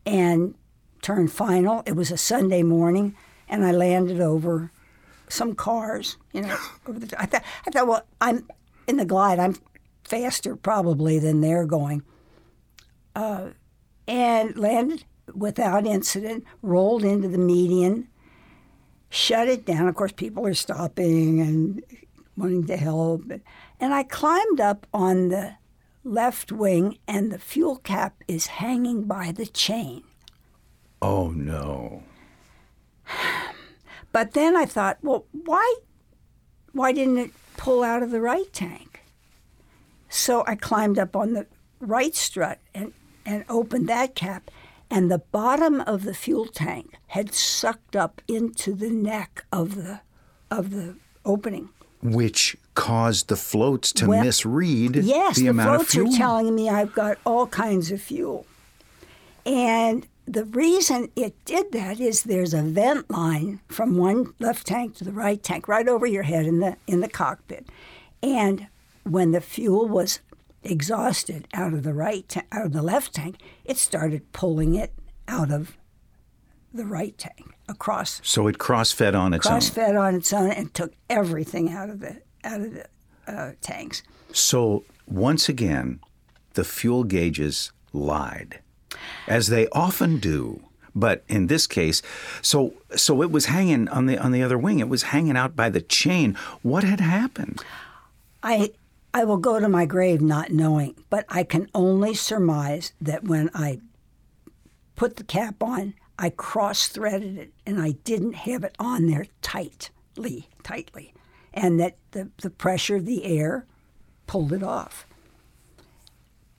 and 0.06 0.56
turned 1.02 1.32
final. 1.32 1.84
It 1.86 1.96
was 1.96 2.12
a 2.12 2.18
Sunday 2.18 2.64
morning, 2.64 3.16
and 3.48 3.66
I 3.66 3.72
landed 3.72 4.20
over 4.20 4.72
some 5.28 5.56
cars. 5.56 6.18
You 6.32 6.42
know, 6.42 6.58
over 6.88 7.00
the, 7.00 7.22
I 7.22 7.26
thought, 7.26 7.44
I 7.68 7.72
thought, 7.72 7.88
well, 7.88 8.06
I'm 8.20 8.48
in 8.88 8.98
the 8.98 9.06
glide. 9.06 9.40
I'm 9.40 9.56
faster 10.04 10.56
probably 10.56 11.20
than 11.20 11.42
they're 11.42 11.66
going, 11.66 12.04
uh, 13.16 13.50
and 14.08 14.58
landed 14.58 15.06
without 15.34 15.86
incident. 15.86 16.46
Rolled 16.62 17.04
into 17.04 17.28
the 17.28 17.38
median, 17.38 18.08
shut 19.10 19.48
it 19.48 19.66
down. 19.66 19.88
Of 19.88 19.96
course, 19.96 20.14
people 20.14 20.48
are 20.48 20.54
stopping 20.54 21.40
and 21.40 21.84
wanting 22.36 22.66
to 22.68 22.78
help, 22.78 23.24
and 23.80 23.94
I 23.94 24.04
climbed 24.04 24.60
up 24.60 24.88
on 24.94 25.30
the 25.30 25.56
left 26.04 26.52
wing, 26.52 26.98
and 27.08 27.32
the 27.32 27.40
fuel 27.40 27.78
cap 27.78 28.16
is 28.28 28.48
hanging 28.48 29.04
by 29.04 29.32
the 29.32 29.46
chain. 29.46 30.04
Oh, 31.02 31.30
no. 31.30 32.04
But 34.12 34.34
then 34.34 34.56
I 34.56 34.66
thought, 34.66 35.00
well, 35.02 35.26
why, 35.32 35.76
why 36.72 36.92
didn't 36.92 37.18
it 37.18 37.32
pull 37.58 37.82
out 37.82 38.04
of 38.04 38.12
the 38.12 38.22
right 38.22 38.54
tank? 38.54 39.02
So 40.08 40.44
I 40.46 40.54
climbed 40.54 41.00
up 41.00 41.16
on 41.16 41.34
the 41.34 41.48
right 41.80 42.14
strut 42.16 42.60
and, 42.76 42.94
and 43.26 43.44
opened 43.50 43.90
that 43.90 44.14
cap, 44.14 44.52
and 44.92 45.10
the 45.10 45.18
bottom 45.18 45.82
of 45.82 46.04
the 46.04 46.14
fuel 46.14 46.46
tank 46.46 46.94
had 47.08 47.34
sucked 47.34 47.96
up 47.96 48.22
into 48.28 48.76
the 48.76 48.92
neck 48.92 49.46
of 49.52 49.74
the, 49.74 50.02
of 50.52 50.70
the 50.70 50.96
opening 51.26 51.70
which 52.04 52.58
caused 52.76 53.28
the 53.28 53.36
floats 53.36 53.92
to 53.94 54.08
well, 54.08 54.24
misread 54.24 54.96
yes, 54.96 55.36
the, 55.36 55.44
the 55.44 55.48
amount 55.50 55.82
of 55.82 55.88
fuel. 55.88 56.06
Yes, 56.06 56.14
the 56.14 56.18
floats 56.18 56.22
are 56.22 56.26
telling 56.26 56.56
me 56.56 56.70
I've 56.70 56.94
got 56.94 57.18
all 57.26 57.48
kinds 57.48 57.92
of 57.92 58.02
fuel. 58.02 58.46
And 59.46 60.08
the 60.26 60.46
reason 60.46 61.10
it 61.16 61.36
did 61.46 61.72
that 61.74 62.00
is 62.00 62.24
there's 62.24 62.54
a 62.54 62.62
vent 62.62 63.12
line 63.12 63.60
from 63.68 63.98
one 63.98 64.34
left 64.40 64.68
tank 64.68 64.96
to 64.96 65.04
the 65.04 65.12
right 65.12 65.42
tank, 65.42 65.68
right 65.68 65.88
over 65.88 66.06
your 66.06 66.24
head 66.24 66.46
in 66.46 66.60
the 66.60 66.78
in 66.88 67.02
the 67.02 67.10
cockpit. 67.10 67.68
And 68.22 68.68
when 69.04 69.32
the 69.32 69.42
fuel 69.42 69.88
was 69.88 70.22
exhausted 70.64 71.48
out 71.54 71.74
of 71.74 71.84
the 71.84 71.94
right 71.94 72.28
ta- 72.28 72.44
out 72.52 72.68
of 72.68 72.74
the 72.74 72.82
left 72.82 73.14
tank, 73.14 73.38
it 73.66 73.78
started 73.78 74.32
pulling 74.32 74.76
it 74.76 74.94
out 75.28 75.52
of 75.52 75.78
the 76.74 76.86
right 76.86 77.18
tank 77.18 77.54
across. 77.68 78.22
So 78.24 78.48
it 78.48 78.58
cross-fed 78.58 79.14
on 79.14 79.34
its 79.34 79.46
own. 79.46 79.52
cross-fed 79.52 79.96
on 79.96 80.16
its 80.16 80.34
own 80.34 80.52
and 80.52 80.74
took 80.74 80.94
everything 81.10 81.72
out 81.72 81.90
of 81.90 82.00
the 82.00 82.22
out 82.44 82.62
of 82.62 82.74
the 82.74 82.86
uh, 83.28 83.52
tanks. 83.62 84.04
So 84.32 84.84
once 85.08 85.50
again, 85.50 86.00
the 86.54 86.64
fuel 86.64 87.04
gauges 87.04 87.72
lied, 87.92 88.60
as 89.28 89.48
they 89.48 89.68
often 89.70 90.18
do. 90.18 90.62
But 90.96 91.24
in 91.28 91.48
this 91.48 91.66
case, 91.66 92.04
so 92.42 92.76
so 92.96 93.24
it 93.24 93.32
was 93.32 93.46
hanging 93.46 93.88
on 93.90 94.06
the 94.06 94.18
on 94.18 94.32
the 94.32 94.44
other 94.44 94.60
wing. 94.60 94.80
It 94.80 94.90
was 94.90 95.04
hanging 95.04 95.36
out 95.36 95.56
by 95.56 95.70
the 95.70 95.82
chain. 95.82 96.38
What 96.62 96.84
had 96.84 97.00
happened? 97.00 97.64
I 98.44 98.72
I 99.14 99.24
will 99.24 99.38
go 99.38 99.60
to 99.60 99.68
my 99.68 99.86
grave 99.86 100.22
not 100.22 100.52
knowing, 100.52 100.96
but 101.10 101.26
I 101.30 101.44
can 101.44 101.70
only 101.74 102.14
surmise 102.14 102.94
that 103.02 103.24
when 103.24 103.50
I 103.56 103.80
put 104.96 105.16
the 105.16 105.24
cap 105.24 105.62
on, 105.62 105.96
I 106.18 106.30
cross 106.30 106.88
threaded 106.88 107.38
it 107.38 107.54
and 107.66 107.82
I 107.82 107.92
didn't 108.04 108.34
have 108.34 108.64
it 108.64 108.76
on 108.80 109.08
there 109.08 109.26
tightly, 109.42 110.48
tightly, 110.64 111.14
and 111.54 111.80
that 111.80 111.98
the, 112.12 112.30
the 112.38 112.50
pressure 112.50 112.96
of 112.96 113.06
the 113.06 113.26
air 113.26 113.66
pulled 114.28 114.54
it 114.54 114.64
off. 114.64 115.06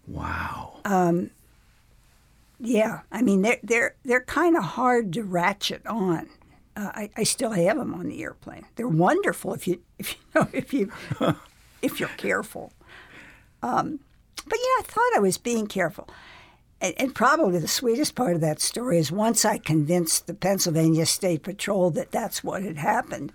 Wow. 0.06 0.80
Um, 0.84 1.30
yeah, 2.60 3.00
I 3.10 3.22
mean 3.22 3.42
they're 3.42 3.58
they're 3.62 3.94
they're 4.04 4.24
kind 4.24 4.56
of 4.56 4.62
hard 4.64 5.12
to 5.14 5.22
ratchet 5.22 5.86
on. 5.86 6.28
Uh, 6.76 6.90
I, 6.92 7.10
I 7.16 7.22
still 7.22 7.52
have 7.52 7.76
them 7.76 7.94
on 7.94 8.08
the 8.08 8.22
airplane. 8.22 8.66
They're 8.76 8.88
wonderful 8.88 9.54
if 9.54 9.66
you 9.66 9.80
if 9.98 10.12
you 10.14 10.18
know 10.34 10.48
if 10.52 10.72
you 10.74 10.92
if 11.82 12.00
you're 12.00 12.08
careful. 12.10 12.72
Um, 13.62 14.00
but 14.46 14.58
you 14.58 14.76
know, 14.76 14.80
I 14.80 14.86
thought 14.86 15.16
I 15.16 15.20
was 15.20 15.38
being 15.38 15.66
careful. 15.66 16.08
And, 16.80 16.94
and 16.98 17.14
probably 17.14 17.58
the 17.60 17.68
sweetest 17.68 18.14
part 18.14 18.34
of 18.34 18.40
that 18.42 18.60
story 18.60 18.98
is 18.98 19.10
once 19.10 19.44
I 19.44 19.58
convinced 19.58 20.26
the 20.26 20.34
Pennsylvania 20.34 21.06
State 21.06 21.42
Patrol 21.42 21.90
that 21.92 22.10
that's 22.10 22.44
what 22.44 22.62
had 22.62 22.76
happened, 22.76 23.32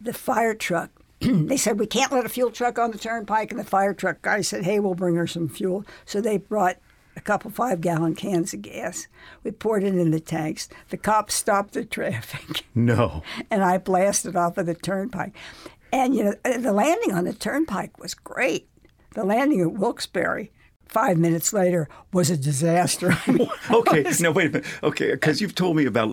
the 0.00 0.12
fire 0.12 0.54
truck, 0.54 0.90
they 1.20 1.56
said, 1.56 1.78
We 1.78 1.86
can't 1.86 2.12
let 2.12 2.26
a 2.26 2.28
fuel 2.28 2.50
truck 2.50 2.78
on 2.78 2.90
the 2.90 2.98
turnpike. 2.98 3.50
And 3.50 3.60
the 3.60 3.64
fire 3.64 3.94
truck 3.94 4.22
guy 4.22 4.40
said, 4.40 4.64
Hey, 4.64 4.80
we'll 4.80 4.94
bring 4.94 5.16
her 5.16 5.26
some 5.26 5.48
fuel. 5.48 5.84
So 6.04 6.20
they 6.20 6.38
brought 6.38 6.76
a 7.16 7.20
couple 7.20 7.50
five 7.50 7.80
gallon 7.80 8.14
cans 8.14 8.52
of 8.52 8.62
gas. 8.62 9.06
We 9.44 9.52
poured 9.52 9.84
it 9.84 9.94
in 9.94 10.10
the 10.10 10.20
tanks. 10.20 10.68
The 10.88 10.96
cops 10.96 11.34
stopped 11.34 11.74
the 11.74 11.84
traffic. 11.84 12.64
No. 12.76 13.22
and 13.52 13.62
I 13.62 13.78
blasted 13.78 14.34
off 14.34 14.58
of 14.58 14.66
the 14.66 14.74
turnpike. 14.74 15.32
And, 15.92 16.14
you 16.14 16.24
know, 16.24 16.34
the 16.58 16.72
landing 16.72 17.12
on 17.12 17.24
the 17.24 17.32
turnpike 17.32 18.00
was 18.00 18.14
great. 18.14 18.68
The 19.12 19.22
landing 19.22 19.60
at 19.60 19.72
Wilkes-Barre 19.74 20.48
five 20.86 21.18
minutes 21.18 21.52
later 21.52 21.88
was 22.12 22.30
a 22.30 22.36
disaster. 22.36 23.16
okay, 23.70 24.04
no, 24.20 24.30
wait 24.30 24.46
a 24.46 24.50
minute. 24.50 24.66
Okay, 24.82 25.10
because 25.12 25.40
you've 25.40 25.54
told 25.54 25.76
me 25.76 25.86
about 25.86 26.08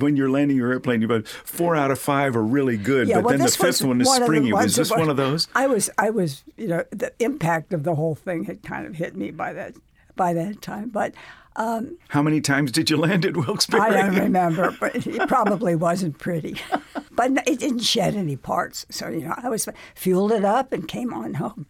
when 0.00 0.16
you're 0.16 0.30
landing 0.30 0.56
your 0.56 0.72
airplane, 0.72 1.00
you 1.00 1.06
about 1.06 1.26
four 1.26 1.76
out 1.76 1.90
of 1.90 1.98
five 1.98 2.36
are 2.36 2.42
really 2.42 2.76
good, 2.76 3.08
yeah, 3.08 3.16
but 3.16 3.24
well, 3.24 3.38
then 3.38 3.46
the 3.46 3.52
fifth 3.52 3.82
one 3.82 4.00
is 4.00 4.10
springy. 4.10 4.52
Was 4.52 4.76
this 4.76 4.90
one 4.90 5.08
of 5.08 5.16
those? 5.16 5.48
I 5.54 5.66
was, 5.66 5.90
I 5.98 6.10
was, 6.10 6.42
you 6.56 6.68
know, 6.68 6.84
the 6.90 7.12
impact 7.18 7.72
of 7.72 7.84
the 7.84 7.94
whole 7.94 8.14
thing 8.14 8.44
had 8.44 8.62
kind 8.62 8.86
of 8.86 8.96
hit 8.96 9.16
me 9.16 9.30
by 9.30 9.52
that, 9.52 9.74
by 10.16 10.32
that 10.34 10.62
time. 10.62 10.88
But 10.88 11.14
um, 11.56 11.98
how 12.08 12.22
many 12.22 12.40
times 12.40 12.72
did 12.72 12.90
you 12.90 12.96
land 12.96 13.24
at 13.24 13.36
Wilkes-Barre? 13.36 13.80
I 13.80 13.90
don't 13.90 14.14
remember, 14.18 14.76
but 14.80 15.06
it 15.06 15.28
probably 15.28 15.76
wasn't 15.76 16.18
pretty. 16.18 16.60
but 17.12 17.30
it 17.46 17.60
didn't 17.60 17.80
shed 17.80 18.16
any 18.16 18.36
parts. 18.36 18.86
So 18.90 19.08
you 19.08 19.20
know, 19.20 19.34
I 19.36 19.48
was 19.48 19.68
fueled 19.94 20.32
it 20.32 20.44
up 20.44 20.72
and 20.72 20.88
came 20.88 21.12
on 21.14 21.34
home. 21.34 21.66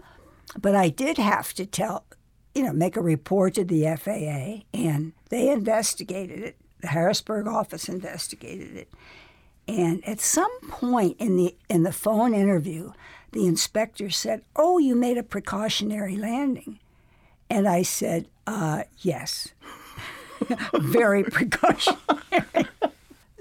But 0.60 0.74
I 0.74 0.88
did 0.88 1.18
have 1.18 1.52
to 1.54 1.66
tell, 1.66 2.04
you 2.54 2.62
know, 2.62 2.72
make 2.72 2.96
a 2.96 3.00
report 3.00 3.54
to 3.54 3.64
the 3.64 3.84
FAA, 3.96 4.64
and 4.72 5.12
they 5.28 5.50
investigated 5.50 6.40
it. 6.40 6.56
The 6.80 6.88
Harrisburg 6.88 7.46
office 7.46 7.88
investigated 7.88 8.76
it, 8.76 8.88
and 9.66 10.06
at 10.06 10.20
some 10.20 10.50
point 10.68 11.16
in 11.18 11.36
the 11.36 11.54
in 11.68 11.82
the 11.82 11.92
phone 11.92 12.34
interview, 12.34 12.92
the 13.32 13.46
inspector 13.46 14.10
said, 14.10 14.42
"Oh, 14.54 14.78
you 14.78 14.94
made 14.94 15.18
a 15.18 15.22
precautionary 15.22 16.16
landing," 16.16 16.78
and 17.50 17.66
I 17.66 17.82
said, 17.82 18.28
uh, 18.46 18.84
"Yes." 18.98 19.48
very 20.74 21.22
precautionary. 21.22 22.66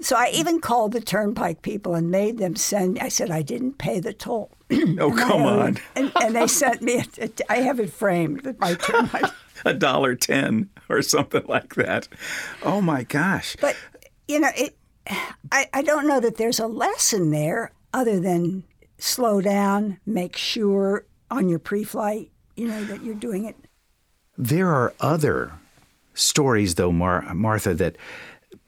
so 0.00 0.16
I 0.16 0.30
even 0.32 0.60
called 0.60 0.92
the 0.92 1.00
turnpike 1.00 1.62
people 1.62 1.94
and 1.94 2.10
made 2.10 2.38
them 2.38 2.56
send. 2.56 2.98
I 2.98 3.08
said 3.08 3.30
I 3.30 3.42
didn't 3.42 3.78
pay 3.78 4.00
the 4.00 4.12
toll. 4.12 4.50
oh 5.00 5.12
come 5.12 5.42
on! 5.42 5.78
And, 5.94 6.12
and, 6.22 6.34
they 6.34 6.46
sent 6.46 6.82
me. 6.82 6.96
A, 6.96 7.24
a, 7.24 7.30
I 7.48 7.56
have 7.58 7.80
it 7.80 7.90
framed. 7.90 8.56
My 8.58 8.74
turnpike. 8.74 9.30
a 9.64 9.74
dollar 9.74 10.14
ten 10.14 10.70
or 10.88 11.02
something 11.02 11.44
like 11.46 11.74
that. 11.76 12.08
Oh 12.62 12.80
my 12.80 13.04
gosh! 13.04 13.56
But 13.60 13.76
you 14.28 14.40
know, 14.40 14.50
it. 14.56 14.76
I, 15.52 15.68
I 15.74 15.82
don't 15.82 16.06
know 16.06 16.18
that 16.20 16.38
there's 16.38 16.58
a 16.58 16.66
lesson 16.66 17.30
there 17.30 17.72
other 17.92 18.18
than 18.18 18.64
slow 18.98 19.40
down, 19.40 19.98
make 20.06 20.36
sure 20.36 21.04
on 21.30 21.48
your 21.48 21.58
pre-flight, 21.58 22.30
you 22.56 22.66
know, 22.66 22.84
that 22.84 23.02
you're 23.02 23.14
doing 23.14 23.44
it. 23.44 23.56
There 24.38 24.70
are 24.70 24.94
other 25.00 25.52
stories, 26.14 26.76
though, 26.76 26.92
Mar- 26.92 27.34
Martha, 27.34 27.74
that 27.74 27.96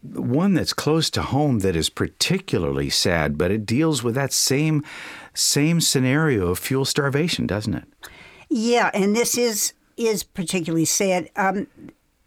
one 0.03 0.55
that's 0.55 0.73
close 0.73 1.11
to 1.11 1.23
home 1.23 1.61
that 1.61 1.75
is 1.75 1.89
particularly 1.89 2.91
sad, 2.91 3.37
but 3.39 3.51
it 3.51 3.67
deals 3.67 4.03
with 4.03 4.15
that 4.15 4.33
same 4.33 4.85
same 5.37 5.81
scenario 5.81 6.49
of 6.49 6.59
fuel 6.59 6.85
starvation, 6.85 7.47
doesn't 7.47 7.75
it? 7.75 7.85
Yeah, 8.49 8.91
and 8.95 9.15
this 9.15 9.37
is 9.37 9.73
is 9.97 10.23
particularly 10.23 10.85
sad. 10.85 11.31
Um, 11.37 11.69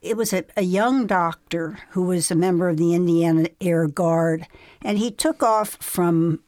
it 0.01 0.17
was 0.17 0.33
a, 0.33 0.43
a, 0.57 0.63
young 0.63 1.05
doctor 1.05 1.77
who 1.91 2.03
was 2.03 2.31
a 2.31 2.35
member 2.35 2.69
of 2.69 2.77
the 2.77 2.95
Indiana 2.95 3.49
Air 3.61 3.87
Guard, 3.87 4.47
and 4.81 4.97
he 4.97 5.11
took 5.11 5.43
off 5.43 5.77
from 5.81 6.39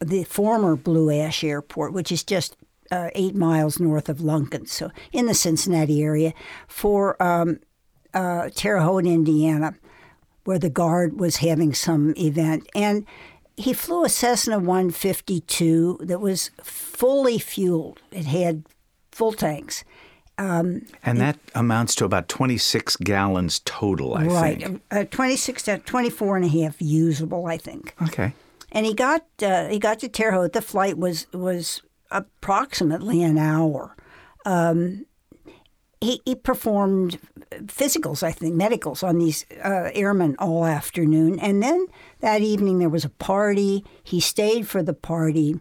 the 0.00 0.24
former 0.24 0.76
Blue 0.76 1.10
Ash 1.10 1.44
Airport, 1.44 1.92
which 1.92 2.12
is 2.12 2.22
just 2.22 2.56
uh, 2.90 3.10
eight 3.14 3.34
miles 3.34 3.80
north 3.80 4.08
of 4.08 4.18
Lunken, 4.18 4.68
so 4.68 4.90
in 5.12 5.26
the 5.26 5.34
Cincinnati 5.34 6.02
area, 6.02 6.32
for 6.68 7.20
um, 7.22 7.60
uh, 8.14 8.50
Terre 8.54 8.80
Haute, 8.80 9.06
Indiana, 9.06 9.74
where 10.44 10.58
the 10.58 10.70
Guard 10.70 11.18
was 11.18 11.36
having 11.36 11.74
some 11.74 12.14
event. 12.16 12.68
And 12.74 13.04
he 13.56 13.72
flew 13.72 14.04
a 14.04 14.08
Cessna 14.08 14.58
152 14.58 15.98
that 16.02 16.20
was 16.20 16.50
fully 16.62 17.38
fueled. 17.38 18.00
It 18.10 18.26
had 18.26 18.64
full 19.12 19.32
tanks. 19.32 19.84
Um, 20.36 20.86
and 21.04 21.20
that 21.20 21.38
and, 21.54 21.64
amounts 21.64 21.94
to 21.96 22.04
about 22.04 22.28
26 22.28 22.96
gallons 22.96 23.60
total, 23.60 24.14
I 24.14 24.26
right, 24.26 24.60
think. 24.60 24.82
Right, 24.90 25.02
uh, 25.02 25.10
26 25.10 25.62
to 25.64 25.78
24 25.78 26.36
and 26.36 26.44
a 26.44 26.48
half 26.48 26.82
usable, 26.82 27.46
I 27.46 27.56
think. 27.56 27.94
Okay. 28.02 28.32
And 28.72 28.84
he 28.84 28.94
got 28.94 29.24
uh, 29.40 29.68
he 29.68 29.78
got 29.78 30.00
to 30.00 30.08
Terre 30.08 30.32
Haute. 30.32 30.52
The 30.52 30.60
flight 30.60 30.98
was 30.98 31.28
was 31.32 31.82
approximately 32.10 33.22
an 33.22 33.38
hour. 33.38 33.94
Um, 34.44 35.06
he, 36.04 36.20
he 36.24 36.34
performed 36.34 37.18
physicals, 37.50 38.22
I 38.22 38.32
think, 38.32 38.54
medicals 38.54 39.02
on 39.02 39.18
these 39.18 39.46
uh, 39.64 39.90
airmen 39.94 40.36
all 40.38 40.64
afternoon. 40.64 41.38
And 41.40 41.62
then 41.62 41.86
that 42.20 42.42
evening 42.42 42.78
there 42.78 42.88
was 42.88 43.04
a 43.04 43.10
party. 43.10 43.84
He 44.02 44.20
stayed 44.20 44.68
for 44.68 44.82
the 44.82 44.94
party. 44.94 45.60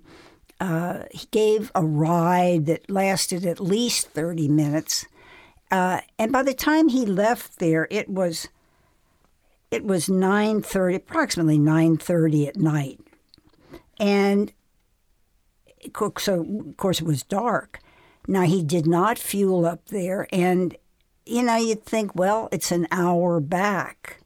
Uh, 0.59 1.03
he 1.11 1.27
gave 1.31 1.71
a 1.75 1.83
ride 1.83 2.65
that 2.65 2.89
lasted 2.89 3.45
at 3.45 3.59
least 3.59 4.09
30 4.09 4.47
minutes. 4.47 5.05
Uh, 5.71 6.01
and 6.19 6.31
by 6.31 6.43
the 6.43 6.53
time 6.53 6.89
he 6.89 7.05
left 7.05 7.59
there, 7.59 7.87
it 7.89 8.09
was 8.09 8.47
it 9.71 9.83
was 9.83 10.05
9:30, 10.05 10.95
approximately 10.95 11.57
9:30 11.57 12.47
at 12.47 12.55
night. 12.57 12.99
And 13.99 14.53
so 16.19 16.41
of 16.41 16.77
course 16.77 17.01
it 17.01 17.07
was 17.07 17.23
dark. 17.23 17.79
Now, 18.27 18.43
he 18.43 18.63
did 18.63 18.87
not 18.87 19.19
fuel 19.19 19.65
up 19.65 19.85
there, 19.87 20.27
and 20.31 20.75
you 21.25 21.43
know, 21.43 21.55
you'd 21.55 21.83
think, 21.85 22.15
well, 22.15 22.49
it's 22.51 22.71
an 22.71 22.87
hour 22.91 23.39
back 23.39 24.17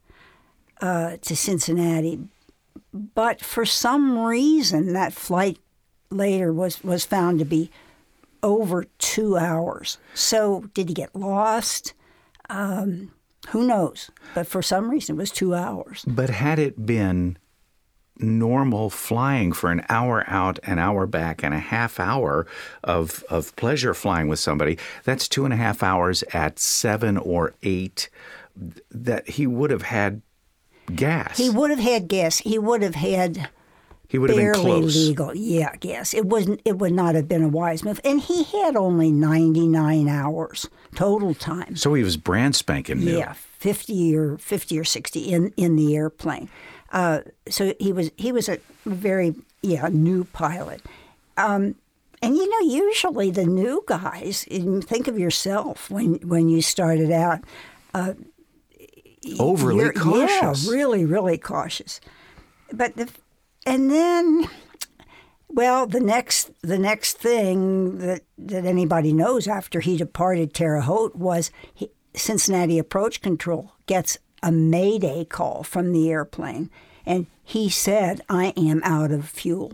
uh, 0.81 1.17
to 1.21 1.35
Cincinnati. 1.35 2.19
But 2.93 3.43
for 3.43 3.65
some 3.65 4.17
reason, 4.17 4.93
that 4.93 5.13
flight 5.13 5.59
later 6.09 6.51
was, 6.51 6.83
was 6.83 7.05
found 7.05 7.39
to 7.39 7.45
be 7.45 7.69
over 8.41 8.85
two 8.97 9.37
hours. 9.37 9.97
So, 10.13 10.69
did 10.73 10.89
he 10.89 10.93
get 10.93 11.15
lost? 11.15 11.93
Um, 12.49 13.11
who 13.49 13.65
knows? 13.65 14.09
But 14.33 14.47
for 14.47 14.61
some 14.61 14.89
reason, 14.89 15.15
it 15.15 15.19
was 15.19 15.31
two 15.31 15.53
hours. 15.53 16.03
But 16.07 16.29
had 16.29 16.59
it 16.59 16.85
been 16.85 17.37
normal 18.19 18.89
flying 18.89 19.51
for 19.51 19.71
an 19.71 19.85
hour 19.89 20.23
out, 20.27 20.59
an 20.63 20.79
hour 20.79 21.05
back, 21.05 21.43
and 21.43 21.53
a 21.53 21.59
half 21.59 21.99
hour 21.99 22.45
of, 22.83 23.23
of 23.29 23.55
pleasure 23.55 23.93
flying 23.93 24.27
with 24.27 24.39
somebody, 24.39 24.77
that's 25.03 25.27
two 25.27 25.45
and 25.45 25.53
a 25.53 25.57
half 25.57 25.83
hours 25.83 26.23
at 26.33 26.59
seven 26.59 27.17
or 27.17 27.53
eight 27.63 28.09
that 28.91 29.29
he 29.29 29.45
would 29.45 29.71
have 29.71 29.83
had 29.83 30.21
gas. 30.95 31.37
He 31.37 31.49
would 31.49 31.69
have 31.69 31.79
had 31.79 32.07
gas. 32.07 32.39
He 32.39 32.57
would 32.57 32.81
have 32.81 32.95
had 32.95 33.49
he 34.07 34.17
would 34.17 34.29
have 34.29 34.37
barely 34.37 34.63
been 34.63 34.81
close. 34.81 34.95
legal. 34.95 35.35
Yeah, 35.35 35.75
gas. 35.75 36.13
It 36.13 36.25
wasn't. 36.25 36.61
It 36.63 36.77
would 36.77 36.93
not 36.93 37.15
have 37.15 37.27
been 37.27 37.43
a 37.43 37.49
wise 37.49 37.83
move. 37.83 37.99
And 38.05 38.21
he 38.21 38.45
had 38.45 38.75
only 38.75 39.11
ninety 39.11 39.67
nine 39.67 40.07
hours 40.07 40.69
total 40.95 41.33
time. 41.33 41.75
So 41.75 41.93
he 41.93 42.03
was 42.03 42.15
brand 42.15 42.55
spanking 42.55 42.99
new. 43.01 43.17
Yeah, 43.17 43.33
fifty 43.33 44.15
or 44.15 44.37
fifty 44.37 44.79
or 44.79 44.85
sixty 44.85 45.31
in 45.31 45.53
in 45.57 45.75
the 45.75 45.95
airplane. 45.95 46.49
Uh, 46.91 47.21
so 47.49 47.73
he 47.79 47.91
was 47.91 48.11
he 48.17 48.31
was 48.31 48.49
a 48.49 48.59
very 48.85 49.35
yeah 49.61 49.87
new 49.91 50.23
pilot. 50.25 50.81
Um, 51.35 51.75
and 52.21 52.35
you 52.35 52.49
know, 52.49 52.73
usually 52.73 53.29
the 53.29 53.45
new 53.45 53.83
guys, 53.87 54.45
think 54.45 55.07
of 55.07 55.19
yourself 55.19 55.89
when 55.89 56.15
when 56.27 56.49
you 56.49 56.61
started 56.61 57.11
out. 57.11 57.41
Uh, 57.93 58.13
Overly 59.39 59.91
cautious. 59.91 60.65
Yeah, 60.65 60.71
really, 60.71 61.03
really 61.03 61.37
cautious. 61.37 61.99
But 62.71 62.95
the, 62.95 63.09
and 63.65 63.91
then, 63.91 64.47
well, 65.49 65.85
the 65.85 65.99
next 65.99 66.51
the 66.61 66.77
next 66.79 67.17
thing 67.17 67.97
that 67.99 68.21
that 68.37 68.65
anybody 68.65 69.13
knows 69.13 69.47
after 69.47 69.81
he 69.81 69.97
departed 69.97 70.53
Terre 70.53 70.81
Haute 70.81 71.15
was 71.15 71.51
he, 71.73 71.91
Cincinnati 72.15 72.79
Approach 72.79 73.21
Control 73.21 73.73
gets 73.85 74.17
a 74.43 74.51
mayday 74.51 75.25
call 75.25 75.63
from 75.63 75.91
the 75.91 76.09
airplane. 76.09 76.69
And 77.05 77.27
he 77.43 77.69
said, 77.69 78.21
I 78.29 78.53
am 78.57 78.81
out 78.83 79.11
of 79.11 79.29
fuel. 79.29 79.73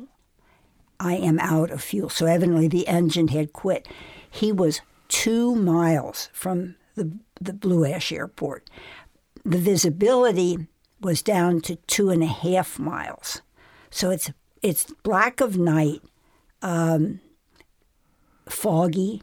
I 0.99 1.15
am 1.15 1.39
out 1.39 1.71
of 1.71 1.81
fuel. 1.81 2.09
So 2.09 2.25
evidently 2.25 2.67
the 2.67 2.87
engine 2.87 3.29
had 3.29 3.53
quit. 3.53 3.87
He 4.29 4.51
was 4.51 4.81
two 5.07 5.55
miles 5.55 6.29
from 6.33 6.75
the, 6.95 7.17
the 7.41 7.53
Blue 7.53 7.85
Ash 7.85 8.11
Airport. 8.11 8.69
The 9.43 9.57
visibility 9.57 10.67
was 11.01 11.21
down 11.21 11.61
to 11.61 11.75
two 11.87 12.09
and 12.09 12.23
a 12.23 12.27
half 12.27 12.79
miles. 12.79 13.41
So 13.89 14.09
it's 14.09 14.31
it's 14.61 14.85
black 15.03 15.41
of 15.41 15.57
night, 15.57 16.01
um, 16.61 17.19
foggy, 18.47 19.21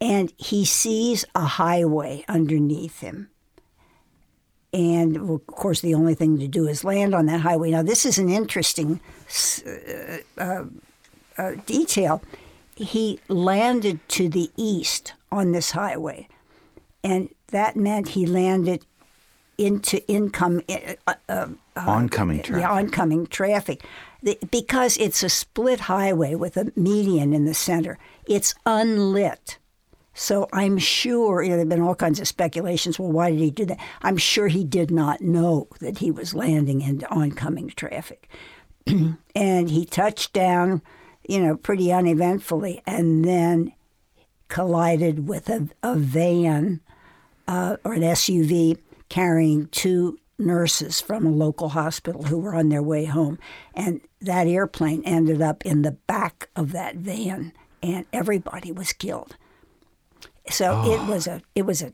and 0.00 0.32
he 0.36 0.64
sees 0.64 1.24
a 1.34 1.44
highway 1.44 2.24
underneath 2.28 3.00
him. 3.00 3.30
And 4.72 5.16
of 5.16 5.46
course, 5.46 5.80
the 5.80 5.94
only 5.94 6.14
thing 6.14 6.38
to 6.38 6.46
do 6.46 6.68
is 6.68 6.84
land 6.84 7.14
on 7.14 7.26
that 7.26 7.40
highway. 7.40 7.70
Now, 7.70 7.82
this 7.82 8.06
is 8.06 8.18
an 8.18 8.28
interesting 8.28 9.00
uh, 9.66 10.18
uh, 10.38 10.64
uh, 11.36 11.52
detail. 11.66 12.22
He 12.76 13.18
landed 13.28 13.98
to 14.10 14.28
the 14.28 14.50
east 14.56 15.14
on 15.32 15.52
this 15.52 15.72
highway, 15.72 16.28
and 17.02 17.28
that 17.48 17.76
meant 17.76 18.10
he 18.10 18.26
landed 18.26 18.86
into 19.58 20.06
income 20.08 20.62
uh, 20.68 20.94
uh, 21.06 21.14
uh, 21.28 21.46
oncoming 21.76 22.42
traffic. 22.42 22.62
Yeah, 22.62 22.70
oncoming 22.70 23.26
traffic, 23.26 23.84
the, 24.22 24.38
because 24.50 24.96
it's 24.96 25.22
a 25.22 25.28
split 25.28 25.80
highway 25.80 26.34
with 26.34 26.56
a 26.56 26.72
median 26.76 27.34
in 27.34 27.44
the 27.44 27.54
center. 27.54 27.98
It's 28.26 28.54
unlit. 28.64 29.58
So 30.14 30.48
I'm 30.52 30.76
sure, 30.78 31.42
you 31.42 31.50
know, 31.50 31.56
there 31.56 31.60
have 31.60 31.68
been 31.68 31.82
all 31.82 31.94
kinds 31.94 32.20
of 32.20 32.28
speculations. 32.28 32.98
Well, 32.98 33.12
why 33.12 33.30
did 33.30 33.40
he 33.40 33.50
do 33.50 33.64
that? 33.66 33.78
I'm 34.02 34.16
sure 34.16 34.48
he 34.48 34.64
did 34.64 34.90
not 34.90 35.20
know 35.20 35.68
that 35.80 35.98
he 35.98 36.10
was 36.10 36.34
landing 36.34 36.82
into 36.82 37.08
oncoming 37.10 37.70
traffic. 37.70 38.28
and 39.34 39.70
he 39.70 39.84
touched 39.84 40.32
down, 40.32 40.82
you 41.28 41.40
know, 41.40 41.56
pretty 41.56 41.92
uneventfully, 41.92 42.82
and 42.86 43.24
then 43.24 43.72
collided 44.48 45.28
with 45.28 45.48
a, 45.48 45.68
a 45.82 45.94
van 45.94 46.80
uh, 47.46 47.76
or 47.84 47.94
an 47.94 48.02
SUV 48.02 48.78
carrying 49.08 49.66
two 49.68 50.18
nurses 50.38 51.00
from 51.00 51.26
a 51.26 51.30
local 51.30 51.70
hospital 51.70 52.24
who 52.24 52.38
were 52.38 52.54
on 52.54 52.68
their 52.68 52.82
way 52.82 53.04
home. 53.04 53.38
And 53.74 54.00
that 54.20 54.46
airplane 54.46 55.02
ended 55.04 55.40
up 55.40 55.64
in 55.64 55.82
the 55.82 55.92
back 55.92 56.48
of 56.56 56.72
that 56.72 56.96
van, 56.96 57.52
and 57.82 58.06
everybody 58.12 58.72
was 58.72 58.92
killed. 58.92 59.36
So 60.50 60.82
oh. 60.84 60.92
it 60.92 61.08
was 61.08 61.26
a 61.26 61.42
it 61.54 61.62
was 61.62 61.82
a 61.82 61.92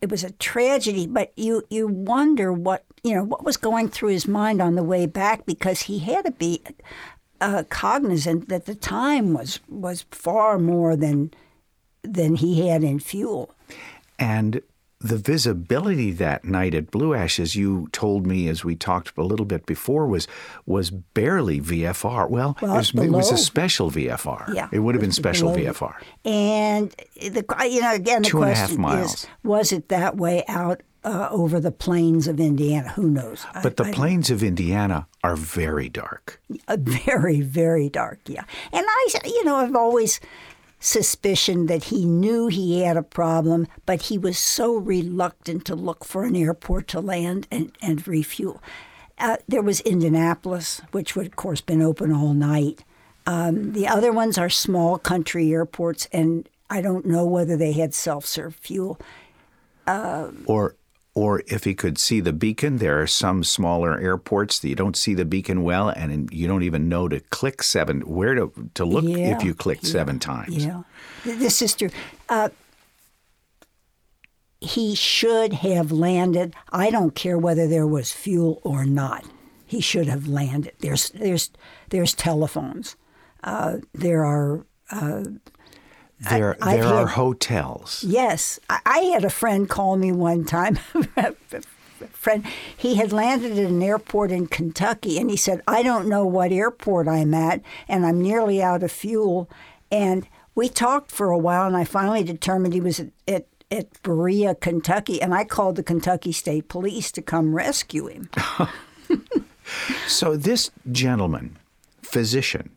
it 0.00 0.10
was 0.10 0.24
a 0.24 0.32
tragedy, 0.32 1.06
but 1.06 1.32
you 1.36 1.62
you 1.70 1.86
wonder 1.86 2.52
what 2.52 2.84
you 3.02 3.14
know 3.14 3.24
what 3.24 3.44
was 3.44 3.56
going 3.56 3.88
through 3.88 4.10
his 4.10 4.26
mind 4.26 4.60
on 4.60 4.74
the 4.74 4.82
way 4.82 5.06
back 5.06 5.46
because 5.46 5.82
he 5.82 6.00
had 6.00 6.24
to 6.24 6.32
be 6.32 6.62
uh, 7.40 7.64
cognizant 7.68 8.48
that 8.48 8.66
the 8.66 8.74
time 8.74 9.32
was 9.32 9.60
was 9.68 10.06
far 10.10 10.58
more 10.58 10.96
than 10.96 11.32
than 12.02 12.36
he 12.36 12.66
had 12.68 12.82
in 12.82 12.98
fuel. 12.98 13.54
And 14.18 14.62
the 15.00 15.16
visibility 15.16 16.10
that 16.12 16.44
night 16.44 16.74
at 16.74 16.90
Blue 16.90 17.14
Ash, 17.14 17.40
as 17.40 17.56
you 17.56 17.88
told 17.90 18.26
me 18.26 18.48
as 18.48 18.64
we 18.64 18.76
talked 18.76 19.16
a 19.16 19.22
little 19.22 19.46
bit 19.46 19.64
before, 19.64 20.06
was 20.06 20.28
was 20.66 20.90
barely 20.90 21.60
VFR. 21.60 22.28
Well, 22.28 22.56
well 22.60 22.74
it, 22.74 22.76
was, 22.76 22.94
it, 22.94 23.10
was, 23.10 23.32
a 23.32 23.38
special 23.38 23.90
VFR. 23.90 24.54
Yeah, 24.54 24.68
it 24.70 24.80
would 24.80 24.94
have 24.94 25.00
been 25.00 25.12
special 25.12 25.54
below. 25.54 25.72
VFR. 25.72 25.94
And 26.24 26.94
the 27.16 27.44
you 27.70 27.80
know 27.80 27.94
again 27.94 28.22
the 28.22 28.28
Two 28.28 28.38
question 28.38 28.84
is 28.84 29.26
was 29.42 29.72
it 29.72 29.88
that 29.88 30.16
way 30.18 30.44
out 30.48 30.82
uh, 31.02 31.28
over 31.30 31.60
the 31.60 31.72
plains 31.72 32.28
of 32.28 32.38
Indiana? 32.38 32.90
Who 32.90 33.08
knows? 33.08 33.46
But 33.62 33.80
I, 33.80 33.84
the 33.84 33.90
I, 33.90 33.92
plains 33.92 34.30
of 34.30 34.42
Indiana 34.42 35.06
are 35.24 35.36
very 35.36 35.88
dark. 35.88 36.42
Uh, 36.68 36.76
very 36.78 37.40
very 37.40 37.88
dark. 37.88 38.20
Yeah, 38.26 38.44
and 38.70 38.84
I 38.86 39.06
you 39.24 39.44
know 39.44 39.56
I've 39.56 39.76
always 39.76 40.20
suspicion 40.80 41.66
that 41.66 41.84
he 41.84 42.04
knew 42.04 42.48
he 42.48 42.80
had 42.80 42.96
a 42.96 43.02
problem, 43.02 43.68
but 43.86 44.02
he 44.02 44.18
was 44.18 44.38
so 44.38 44.74
reluctant 44.74 45.64
to 45.66 45.76
look 45.76 46.04
for 46.04 46.24
an 46.24 46.34
airport 46.34 46.88
to 46.88 47.00
land 47.00 47.46
and, 47.50 47.70
and 47.80 48.08
refuel. 48.08 48.60
Uh, 49.18 49.36
there 49.46 49.62
was 49.62 49.80
Indianapolis, 49.82 50.80
which 50.92 51.14
would, 51.14 51.26
of 51.26 51.36
course, 51.36 51.60
been 51.60 51.82
open 51.82 52.10
all 52.10 52.32
night. 52.32 52.82
Um, 53.26 53.74
the 53.74 53.86
other 53.86 54.12
ones 54.12 54.38
are 54.38 54.48
small 54.48 54.98
country 54.98 55.52
airports, 55.52 56.08
and 56.10 56.48
I 56.70 56.80
don't 56.80 57.04
know 57.04 57.26
whether 57.26 57.56
they 57.56 57.72
had 57.72 57.94
self-serve 57.94 58.54
fuel. 58.54 58.98
Uh, 59.86 60.30
or 60.46 60.76
or 61.20 61.42
if 61.48 61.64
he 61.64 61.74
could 61.74 61.98
see 61.98 62.20
the 62.20 62.32
beacon, 62.32 62.78
there 62.78 63.02
are 63.02 63.06
some 63.06 63.44
smaller 63.44 64.00
airports 64.00 64.58
that 64.58 64.70
you 64.70 64.74
don't 64.74 64.96
see 64.96 65.12
the 65.12 65.26
beacon 65.26 65.62
well, 65.62 65.90
and 65.90 66.32
you 66.32 66.48
don't 66.48 66.62
even 66.62 66.88
know 66.88 67.08
to 67.08 67.20
click 67.20 67.62
seven 67.62 68.00
where 68.00 68.34
to 68.34 68.50
to 68.72 68.86
look 68.86 69.04
yeah, 69.04 69.36
if 69.36 69.44
you 69.44 69.52
click 69.52 69.80
yeah, 69.82 69.90
seven 69.90 70.18
times. 70.18 70.64
Yeah, 70.64 70.82
this 71.24 71.60
is 71.60 71.74
true. 71.74 71.90
Uh, 72.30 72.48
he 74.62 74.94
should 74.94 75.52
have 75.52 75.92
landed. 75.92 76.54
I 76.72 76.90
don't 76.90 77.14
care 77.14 77.36
whether 77.36 77.68
there 77.68 77.86
was 77.86 78.12
fuel 78.12 78.62
or 78.64 78.86
not. 78.86 79.26
He 79.66 79.82
should 79.82 80.06
have 80.06 80.26
landed. 80.26 80.72
There's 80.78 81.10
there's 81.10 81.50
there's 81.90 82.14
telephones. 82.14 82.96
Uh, 83.44 83.78
there 83.92 84.24
are 84.24 84.64
uh, 84.90 85.24
there, 86.20 86.56
I, 86.60 86.76
there 86.76 86.86
are 86.86 87.06
had, 87.06 87.14
hotels. 87.14 88.04
Yes, 88.06 88.60
I, 88.68 88.80
I, 88.84 88.98
had 88.98 89.24
a 89.24 89.30
friend 89.30 89.68
call 89.68 89.96
me 89.96 90.12
one 90.12 90.44
time. 90.44 90.74
friend, 92.12 92.44
he 92.76 92.96
had 92.96 93.10
landed 93.10 93.52
at 93.52 93.70
an 93.70 93.82
airport 93.82 94.30
in 94.30 94.46
Kentucky, 94.46 95.18
and 95.18 95.30
he 95.30 95.36
said, 95.36 95.62
"I 95.66 95.82
don't 95.82 96.08
know 96.08 96.26
what 96.26 96.52
airport 96.52 97.08
I'm 97.08 97.32
at, 97.32 97.62
and 97.88 98.04
I'm 98.04 98.20
nearly 98.20 98.62
out 98.62 98.82
of 98.82 98.92
fuel." 98.92 99.48
And 99.90 100.28
we 100.54 100.68
talked 100.68 101.10
for 101.10 101.30
a 101.30 101.38
while, 101.38 101.66
and 101.66 101.76
I 101.76 101.84
finally 101.84 102.22
determined 102.22 102.74
he 102.74 102.82
was 102.82 103.00
at, 103.00 103.08
at, 103.26 103.46
at 103.70 104.02
Berea, 104.02 104.56
Kentucky, 104.56 105.22
and 105.22 105.34
I 105.34 105.44
called 105.44 105.76
the 105.76 105.82
Kentucky 105.82 106.32
State 106.32 106.68
Police 106.68 107.10
to 107.12 107.22
come 107.22 107.54
rescue 107.54 108.08
him. 108.08 108.28
so 110.06 110.36
this 110.36 110.70
gentleman, 110.92 111.56
physician, 112.02 112.70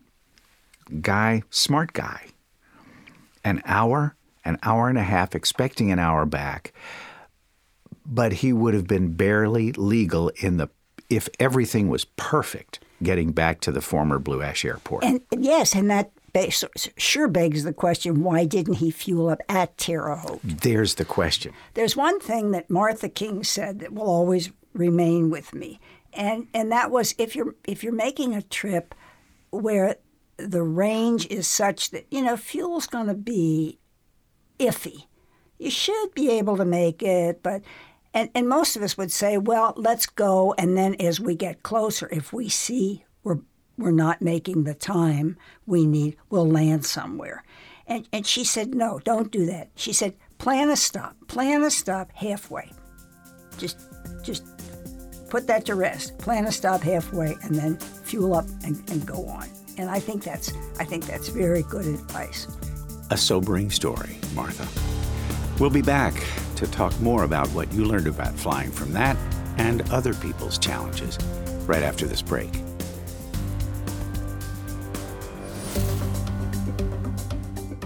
guy, 1.02 1.44
smart 1.50 1.92
guy 1.92 2.28
an 3.44 3.62
hour, 3.66 4.16
an 4.46 4.58
hour 4.64 4.90
and 4.90 4.98
a 4.98 5.04
half, 5.04 5.36
expecting 5.36 5.92
an 5.92 6.00
hour 6.00 6.26
back. 6.26 6.74
But 8.06 8.34
he 8.34 8.52
would 8.52 8.74
have 8.74 8.88
been 8.88 9.14
barely 9.14 9.72
legal 9.74 10.30
in 10.38 10.58
the 10.58 10.70
if 11.10 11.30
everything 11.40 11.90
was 11.90 12.06
perfect 12.06 12.80
getting 13.02 13.32
back 13.32 13.60
to 13.62 13.72
the 13.72 13.82
former 13.82 14.20
Blue 14.20 14.42
Ash 14.42 14.66
Airport. 14.66 15.04
And 15.04 15.22
yes, 15.32 15.76
and 15.76 15.90
that 15.90 16.12
sure 16.98 17.28
begs 17.28 17.64
the 17.64 17.74
question 17.74 18.24
why 18.24 18.46
didn't 18.46 18.76
he 18.76 18.90
fuel 18.90 19.30
up 19.30 19.42
at 19.48 19.78
Terre 19.78 20.16
Haute? 20.16 20.40
There's 20.44 20.96
the 20.96 21.06
question. 21.06 21.54
There's 21.76 21.96
one 21.96 22.20
thing 22.20 22.52
that 22.52 22.70
Martha 22.70 23.10
King 23.10 23.44
said 23.44 23.80
that 23.80 23.94
will 23.94 24.08
always 24.08 24.52
remain 24.74 25.30
with 25.30 25.54
me. 25.54 25.80
And 26.14 26.48
and 26.54 26.72
that 26.72 26.92
was 26.92 27.14
if 27.18 27.36
you're 27.36 27.56
if 27.66 27.84
you're 27.84 27.94
making 27.94 28.36
a 28.36 28.42
trip 28.42 28.96
where 29.52 29.98
the 30.38 30.64
range 30.64 31.28
is 31.28 31.48
such 31.48 31.92
that, 31.92 32.06
you 32.12 32.22
know, 32.22 32.38
fuel's 32.38 32.88
going 32.88 33.08
to 33.08 33.14
be 33.14 33.80
iffy. 34.60 35.06
You 35.58 35.70
should 35.70 36.14
be 36.14 36.30
able 36.32 36.58
to 36.58 36.66
make 36.66 37.02
it, 37.02 37.42
but, 37.44 37.62
and, 38.14 38.30
and 38.36 38.50
most 38.50 38.76
of 38.76 38.84
us 38.84 38.98
would 38.98 39.12
say, 39.12 39.38
well, 39.38 39.74
let's 39.78 40.06
go. 40.06 40.54
And 40.58 40.78
then 40.78 40.96
as 40.96 41.20
we 41.20 41.36
get 41.36 41.64
closer, 41.64 42.10
if 42.12 42.34
we 42.34 42.50
see 42.50 43.06
we're, 43.24 43.40
we're 43.78 43.92
not 43.92 44.22
making 44.22 44.64
the 44.64 44.74
time 44.74 45.38
we 45.66 45.86
need, 45.86 46.18
we'll 46.30 46.50
land 46.50 46.86
somewhere. 46.86 47.44
And, 47.88 48.08
and 48.12 48.26
she 48.26 48.44
said, 48.44 48.74
no, 48.74 49.00
don't 49.00 49.32
do 49.32 49.46
that. 49.48 49.70
She 49.76 49.94
said, 49.94 50.16
plan 50.38 50.70
a 50.70 50.76
stop, 50.76 51.16
plan 51.28 51.64
a 51.64 51.72
stop 51.72 52.12
halfway. 52.14 52.72
Just, 53.58 53.78
just 54.24 54.44
put 55.30 55.48
that 55.48 55.66
to 55.66 55.76
rest. 55.76 56.18
Plan 56.18 56.46
a 56.46 56.52
stop 56.52 56.82
halfway 56.82 57.36
and 57.44 57.56
then 57.56 57.78
fuel 57.78 58.36
up 58.36 58.46
and, 58.64 58.90
and 58.90 59.06
go 59.06 59.26
on. 59.28 59.48
And 59.78 59.90
I 59.90 60.00
think 60.00 60.24
that's 60.24 60.54
I 60.80 60.86
think 60.86 61.06
that's 61.06 61.30
very 61.30 61.64
good 61.64 61.86
advice. 61.86 62.48
A 63.10 63.18
sobering 63.18 63.70
story, 63.70 64.18
Martha. 64.34 64.68
We'll 65.60 65.70
be 65.70 65.82
back 65.82 66.14
to 66.56 66.68
talk 66.68 67.00
more 67.00 67.24
about 67.24 67.48
what 67.50 67.72
you 67.74 67.86
learned 67.86 68.08
about 68.08 68.34
flying 68.34 68.72
from 68.72 68.94
that 68.94 69.18
and 69.58 69.82
other 69.92 70.14
people's 70.14 70.58
challenges 70.58 71.18
right 71.68 71.84
after 71.84 72.06
this 72.06 72.22
break. 72.22 72.52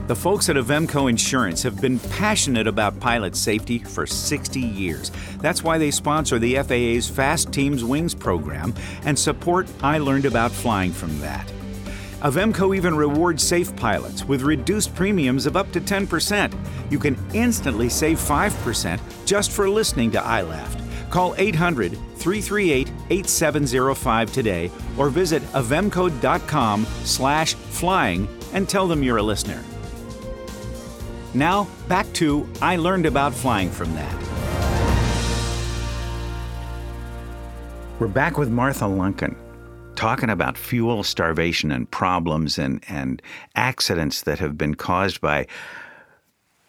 The 0.08 0.16
folks 0.16 0.48
at 0.48 0.56
Avemco 0.56 1.10
Insurance 1.10 1.62
have 1.64 1.82
been 1.82 2.00
passionate 2.00 2.66
about 2.66 2.98
pilot 3.02 3.36
safety 3.36 3.80
for 3.80 4.06
60 4.06 4.58
years. 4.58 5.12
That's 5.40 5.64
why 5.64 5.78
they 5.78 5.92
sponsor 5.92 6.40
the 6.40 6.56
FAA's 6.56 7.10
FAASTeam's 7.12 7.84
Wings 7.84 8.16
program 8.16 8.74
and 9.04 9.20
support 9.20 9.68
I 9.84 9.98
Learned 9.98 10.26
About 10.26 10.52
Flying 10.52 10.94
from 10.94 11.20
that. 11.20 11.52
Avemco 12.22 12.76
even 12.76 12.96
rewards 12.96 13.44
safe 13.44 13.76
pilots 13.76 14.24
with 14.26 14.42
reduced 14.42 14.96
premiums 14.96 15.46
of 15.46 15.56
up 15.56 15.72
to 15.72 15.80
10%. 15.80 16.52
You 16.90 16.98
can 16.98 17.16
instantly 17.34 17.90
save 17.90 18.18
5% 18.18 19.00
just 19.26 19.52
for 19.52 19.70
listening 19.70 20.10
to 20.12 20.18
iLaughed. 20.18 20.82
Call 21.12 21.36
800 21.38 21.92
338 21.92 22.92
8705 23.12 24.34
today 24.34 24.72
or 24.98 25.10
visit 25.10 25.44
avemco.com 25.54 26.86
slash 27.04 27.54
flying 27.54 28.28
and 28.54 28.68
tell 28.68 28.88
them 28.88 29.04
you're 29.04 29.18
a 29.18 29.24
listener. 29.24 29.64
Now, 31.36 31.68
back 31.88 32.12
to 32.14 32.50
I 32.64 32.78
learned 32.78 33.06
about 33.06 33.32
flying 33.32 33.70
from 33.70 33.94
that. 33.94 34.24
We're 38.00 38.08
back 38.08 38.40
with 38.40 38.50
Martha 38.50 38.86
Lunken 38.86 39.36
talking 39.98 40.30
about 40.30 40.58
fuel 40.58 41.04
starvation 41.04 41.72
and 41.72 41.90
problems 41.92 42.58
and, 42.58 42.84
and 42.88 43.22
accidents 43.56 44.22
that 44.22 44.40
have 44.40 44.58
been 44.58 44.76
caused 44.76 45.20
by 45.20 45.46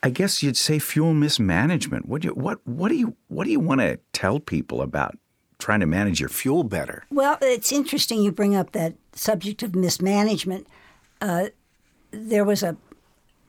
I 0.02 0.10
guess 0.10 0.42
you'd 0.42 0.56
say 0.56 0.78
fuel 0.78 1.12
mismanagement. 1.12 2.06
What 2.06 2.22
do 2.22 2.28
you, 2.28 2.34
what 2.34 2.64
what 2.66 2.88
do 2.88 2.94
you 2.94 3.16
what 3.28 3.44
do 3.44 3.50
you 3.50 3.60
want 3.60 3.80
to 3.80 3.98
tell 4.12 4.38
people 4.38 4.80
about 4.80 5.18
trying 5.58 5.80
to 5.80 5.86
manage 5.86 6.20
your 6.20 6.28
fuel 6.28 6.62
better? 6.62 7.04
Well, 7.10 7.36
it's 7.42 7.72
interesting 7.72 8.22
you 8.22 8.30
bring 8.30 8.54
up 8.54 8.72
that 8.72 8.94
subject 9.12 9.62
of 9.64 9.74
mismanagement. 9.74 10.68
Uh, 11.20 11.46
there 12.12 12.44
was 12.44 12.62
a 12.62 12.76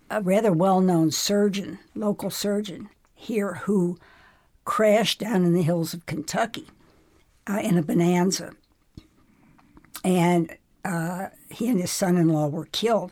a 0.10 0.22
rather 0.22 0.52
well-known 0.52 1.12
surgeon, 1.12 1.78
local 1.94 2.32
surgeon 2.32 2.90
here, 3.14 3.56
who 3.66 4.00
crashed 4.66 5.20
down 5.20 5.46
in 5.46 5.54
the 5.54 5.62
hills 5.62 5.94
of 5.94 6.08
Kentucky 6.08 6.66
uh, 7.48 7.60
in 7.62 7.78
a 7.78 7.84
Bonanza, 7.84 8.54
and 10.04 10.56
uh, 10.86 11.28
he 11.50 11.70
and 11.70 11.80
his 11.80 11.92
son-in-law 11.92 12.48
were 12.48 12.68
killed. 12.72 13.12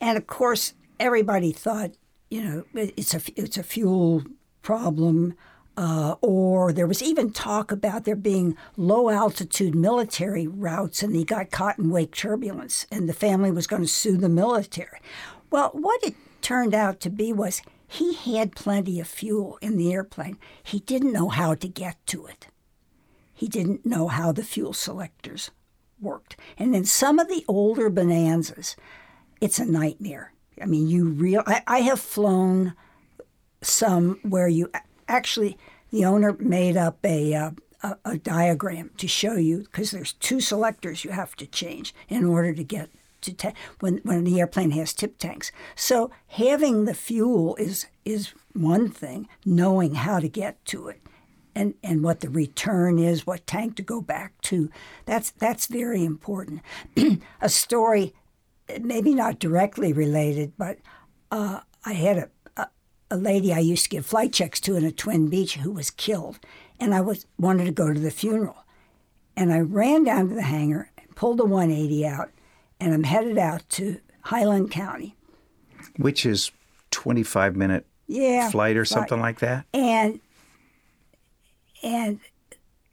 And 0.00 0.18
of 0.18 0.26
course, 0.26 0.74
everybody 0.98 1.52
thought, 1.52 1.92
you 2.30 2.42
know, 2.42 2.64
it's 2.74 3.14
a 3.14 3.20
it's 3.36 3.56
a 3.56 3.62
fuel 3.62 4.24
problem. 4.62 5.34
Uh, 5.78 6.14
or 6.22 6.72
there 6.72 6.86
was 6.86 7.02
even 7.02 7.30
talk 7.30 7.70
about 7.70 8.04
there 8.04 8.16
being 8.16 8.56
low 8.78 9.10
altitude 9.10 9.74
military 9.74 10.46
routes, 10.46 11.02
and 11.02 11.14
he 11.14 11.22
got 11.22 11.50
caught 11.50 11.78
in 11.78 11.90
wake 11.90 12.14
turbulence, 12.14 12.86
and 12.90 13.06
the 13.06 13.12
family 13.12 13.50
was 13.50 13.66
going 13.66 13.82
to 13.82 13.88
sue 13.88 14.16
the 14.16 14.28
military. 14.28 15.00
Well, 15.50 15.68
what 15.74 16.02
it 16.02 16.14
turned 16.40 16.74
out 16.74 16.98
to 17.00 17.10
be 17.10 17.30
was 17.30 17.60
he 17.86 18.14
had 18.14 18.56
plenty 18.56 18.98
of 19.00 19.06
fuel 19.06 19.58
in 19.60 19.76
the 19.76 19.92
airplane. 19.92 20.38
He 20.62 20.78
didn't 20.80 21.12
know 21.12 21.28
how 21.28 21.54
to 21.54 21.68
get 21.68 21.98
to 22.06 22.24
it 22.24 22.46
he 23.36 23.48
didn't 23.48 23.84
know 23.84 24.08
how 24.08 24.32
the 24.32 24.42
fuel 24.42 24.72
selectors 24.72 25.50
worked. 26.00 26.36
And 26.58 26.74
then 26.74 26.84
some 26.84 27.18
of 27.18 27.28
the 27.28 27.44
older 27.48 27.90
Bonanzas, 27.90 28.76
it's 29.40 29.58
a 29.58 29.64
nightmare. 29.66 30.32
I 30.60 30.66
mean, 30.66 30.86
you 30.88 31.08
real. 31.08 31.42
I, 31.46 31.62
I 31.66 31.78
have 31.80 32.00
flown 32.00 32.74
some 33.62 34.18
where 34.22 34.48
you 34.48 34.70
actually 35.08 35.58
the 35.90 36.04
owner 36.04 36.34
made 36.38 36.76
up 36.76 36.98
a 37.04 37.34
uh, 37.34 37.50
a, 37.82 37.96
a 38.04 38.18
diagram 38.18 38.90
to 38.96 39.08
show 39.08 39.34
you 39.34 39.60
because 39.60 39.90
there's 39.90 40.14
two 40.14 40.40
selectors 40.40 41.04
you 41.04 41.10
have 41.10 41.36
to 41.36 41.46
change 41.46 41.94
in 42.08 42.24
order 42.24 42.54
to 42.54 42.64
get 42.64 42.90
to 43.22 43.32
ta- 43.32 43.52
when 43.80 43.98
when 43.98 44.24
the 44.24 44.40
airplane 44.40 44.70
has 44.72 44.92
tip 44.92 45.18
tanks. 45.18 45.52
So 45.74 46.10
having 46.28 46.84
the 46.84 46.94
fuel 46.94 47.56
is 47.56 47.86
is 48.04 48.32
one 48.52 48.88
thing. 48.88 49.28
Knowing 49.44 49.94
how 49.94 50.20
to 50.20 50.28
get 50.28 50.64
to 50.66 50.88
it. 50.88 51.00
And, 51.56 51.72
and 51.82 52.04
what 52.04 52.20
the 52.20 52.28
return 52.28 52.98
is, 52.98 53.26
what 53.26 53.46
tank 53.46 53.76
to 53.76 53.82
go 53.82 54.02
back 54.02 54.38
to, 54.42 54.70
that's 55.06 55.30
that's 55.30 55.66
very 55.66 56.04
important. 56.04 56.60
a 57.40 57.48
story, 57.48 58.14
maybe 58.78 59.14
not 59.14 59.38
directly 59.38 59.94
related, 59.94 60.52
but 60.58 60.76
uh, 61.30 61.60
I 61.86 61.94
had 61.94 62.18
a, 62.18 62.28
a, 62.58 62.68
a 63.10 63.16
lady 63.16 63.54
I 63.54 63.60
used 63.60 63.84
to 63.84 63.88
give 63.88 64.04
flight 64.04 64.34
checks 64.34 64.60
to 64.60 64.76
in 64.76 64.84
a 64.84 64.92
Twin 64.92 65.28
Beech 65.30 65.56
who 65.56 65.72
was 65.72 65.90
killed, 65.90 66.38
and 66.78 66.94
I 66.94 67.00
was 67.00 67.24
wanted 67.38 67.64
to 67.64 67.72
go 67.72 67.90
to 67.90 67.98
the 67.98 68.10
funeral, 68.10 68.66
and 69.34 69.50
I 69.50 69.60
ran 69.60 70.04
down 70.04 70.28
to 70.28 70.34
the 70.34 70.42
hangar, 70.42 70.90
pulled 71.14 71.38
the 71.38 71.46
180 71.46 72.06
out, 72.06 72.32
and 72.78 72.92
I'm 72.92 73.04
headed 73.04 73.38
out 73.38 73.66
to 73.70 73.98
Highland 74.20 74.70
County. 74.70 75.16
Which 75.96 76.26
is 76.26 76.52
25 76.90 77.56
minute 77.56 77.86
yeah, 78.06 78.50
flight 78.50 78.76
or 78.76 78.84
something 78.84 79.20
like 79.20 79.38
that? 79.40 79.64
And 79.72 80.20
and 81.86 82.20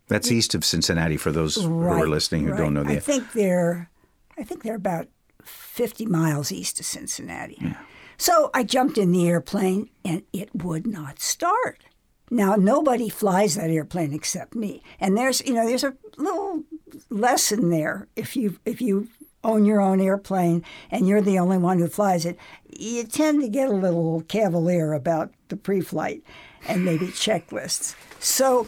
That's 0.07 0.31
east 0.31 0.53
of 0.53 0.63
Cincinnati 0.63 1.17
for 1.17 1.31
those 1.31 1.55
who 1.55 1.83
are 1.83 2.07
listening 2.07 2.45
who 2.45 2.51
right. 2.51 2.57
don't 2.57 2.73
know 2.73 2.83
the 2.83 2.97
I 2.97 2.99
think 2.99 3.33
they're 3.33 3.89
I 4.37 4.43
think 4.43 4.63
they're 4.63 4.75
about 4.75 5.07
50 5.43 6.05
miles 6.05 6.51
east 6.51 6.79
of 6.79 6.85
Cincinnati. 6.85 7.75
So 8.17 8.49
I 8.53 8.63
jumped 8.63 8.97
in 8.97 9.11
the 9.11 9.27
airplane 9.27 9.89
and 10.05 10.23
it 10.31 10.49
would 10.55 10.87
not 10.87 11.19
start. 11.19 11.83
Now 12.29 12.55
nobody 12.55 13.09
flies 13.09 13.55
that 13.55 13.69
airplane 13.69 14.13
except 14.13 14.55
me. 14.55 14.81
And 14.99 15.17
there's 15.17 15.41
you 15.41 15.53
know 15.53 15.65
there's 15.67 15.83
a 15.83 15.95
little 16.17 16.63
lesson 17.09 17.69
there 17.69 18.07
if 18.15 18.35
you 18.35 18.59
if 18.65 18.81
you 18.81 19.07
own 19.43 19.65
your 19.65 19.81
own 19.81 19.99
airplane 19.99 20.63
and 20.89 21.07
you're 21.07 21.21
the 21.21 21.39
only 21.39 21.57
one 21.57 21.79
who 21.79 21.87
flies 21.87 22.25
it, 22.25 22.37
you 22.69 23.03
tend 23.03 23.41
to 23.41 23.49
get 23.49 23.67
a 23.69 23.73
little 23.73 24.21
cavalier 24.27 24.93
about 24.93 25.33
the 25.49 25.57
pre-flight 25.57 26.23
and 26.67 26.85
maybe 26.85 27.07
checklists. 27.07 27.95
So 28.19 28.67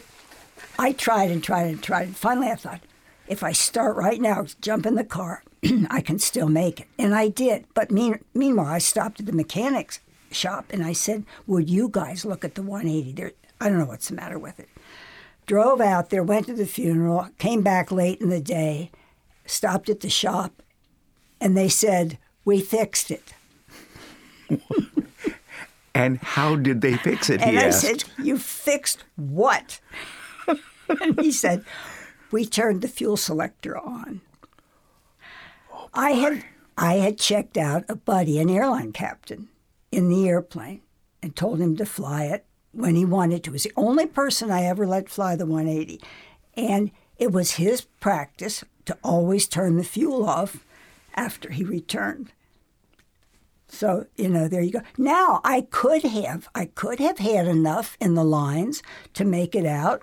I 0.78 0.92
tried 0.92 1.30
and 1.30 1.42
tried 1.42 1.66
and 1.68 1.82
tried. 1.82 2.16
Finally, 2.16 2.48
I 2.48 2.54
thought, 2.54 2.80
if 3.26 3.42
I 3.42 3.52
start 3.52 3.96
right 3.96 4.20
now, 4.20 4.46
jump 4.60 4.86
in 4.86 4.94
the 4.94 5.04
car, 5.04 5.42
I 5.90 6.00
can 6.00 6.18
still 6.18 6.48
make 6.48 6.80
it. 6.80 6.86
And 6.98 7.14
I 7.14 7.28
did. 7.28 7.64
But 7.74 7.90
mean, 7.90 8.20
meanwhile, 8.34 8.66
I 8.66 8.78
stopped 8.78 9.20
at 9.20 9.26
the 9.26 9.32
mechanics 9.32 10.00
shop 10.30 10.66
and 10.70 10.84
I 10.84 10.92
said, 10.92 11.24
Would 11.46 11.70
you 11.70 11.88
guys 11.90 12.24
look 12.24 12.44
at 12.44 12.54
the 12.54 12.62
180? 12.62 13.12
There, 13.12 13.32
I 13.60 13.68
don't 13.68 13.78
know 13.78 13.84
what's 13.86 14.08
the 14.08 14.14
matter 14.14 14.38
with 14.38 14.60
it. 14.60 14.68
Drove 15.46 15.80
out 15.80 16.10
there, 16.10 16.22
went 16.22 16.46
to 16.46 16.54
the 16.54 16.66
funeral, 16.66 17.28
came 17.38 17.62
back 17.62 17.92
late 17.92 18.20
in 18.20 18.30
the 18.30 18.40
day, 18.40 18.90
stopped 19.44 19.88
at 19.88 20.00
the 20.00 20.10
shop, 20.10 20.62
and 21.40 21.56
they 21.56 21.68
said, 21.68 22.18
We 22.44 22.60
fixed 22.60 23.10
it. 23.10 23.32
And 25.96 26.18
how 26.18 26.56
did 26.56 26.82
they 26.82 26.98
fix 26.98 27.30
it? 27.30 27.40
And 27.40 27.52
he 27.52 27.58
I 27.58 27.68
asked. 27.68 27.80
said, 27.80 28.04
You 28.22 28.36
fixed 28.36 29.02
what? 29.16 29.80
And 30.88 31.20
he 31.20 31.32
said, 31.32 31.64
We 32.30 32.44
turned 32.46 32.82
the 32.82 32.88
fuel 32.88 33.16
selector 33.16 33.76
on. 33.76 34.20
Oh, 35.72 35.88
I 35.94 36.12
had 36.12 36.44
I 36.78 36.94
had 36.94 37.18
checked 37.18 37.56
out 37.56 37.84
a 37.88 37.96
buddy, 37.96 38.38
an 38.38 38.50
airline 38.50 38.92
captain, 38.92 39.48
in 39.90 40.08
the 40.08 40.28
airplane 40.28 40.82
and 41.22 41.34
told 41.34 41.60
him 41.60 41.76
to 41.76 41.86
fly 41.86 42.24
it 42.24 42.44
when 42.72 42.94
he 42.94 43.04
wanted 43.04 43.42
to. 43.44 43.50
It 43.50 43.52
was 43.52 43.62
the 43.64 43.72
only 43.76 44.06
person 44.06 44.50
I 44.50 44.64
ever 44.64 44.86
let 44.86 45.08
fly 45.08 45.36
the 45.36 45.46
180. 45.46 46.00
And 46.54 46.90
it 47.16 47.32
was 47.32 47.52
his 47.52 47.80
practice 47.80 48.62
to 48.84 48.96
always 49.02 49.48
turn 49.48 49.76
the 49.76 49.84
fuel 49.84 50.24
off 50.24 50.64
after 51.14 51.50
he 51.50 51.64
returned. 51.64 52.32
So, 53.68 54.06
you 54.16 54.28
know, 54.28 54.46
there 54.46 54.60
you 54.60 54.72
go. 54.72 54.82
Now 54.96 55.40
I 55.44 55.62
could 55.62 56.02
have 56.02 56.48
I 56.54 56.66
could 56.66 57.00
have 57.00 57.18
had 57.18 57.48
enough 57.48 57.96
in 58.00 58.14
the 58.14 58.24
lines 58.24 58.82
to 59.14 59.24
make 59.24 59.54
it 59.54 59.66
out 59.66 60.02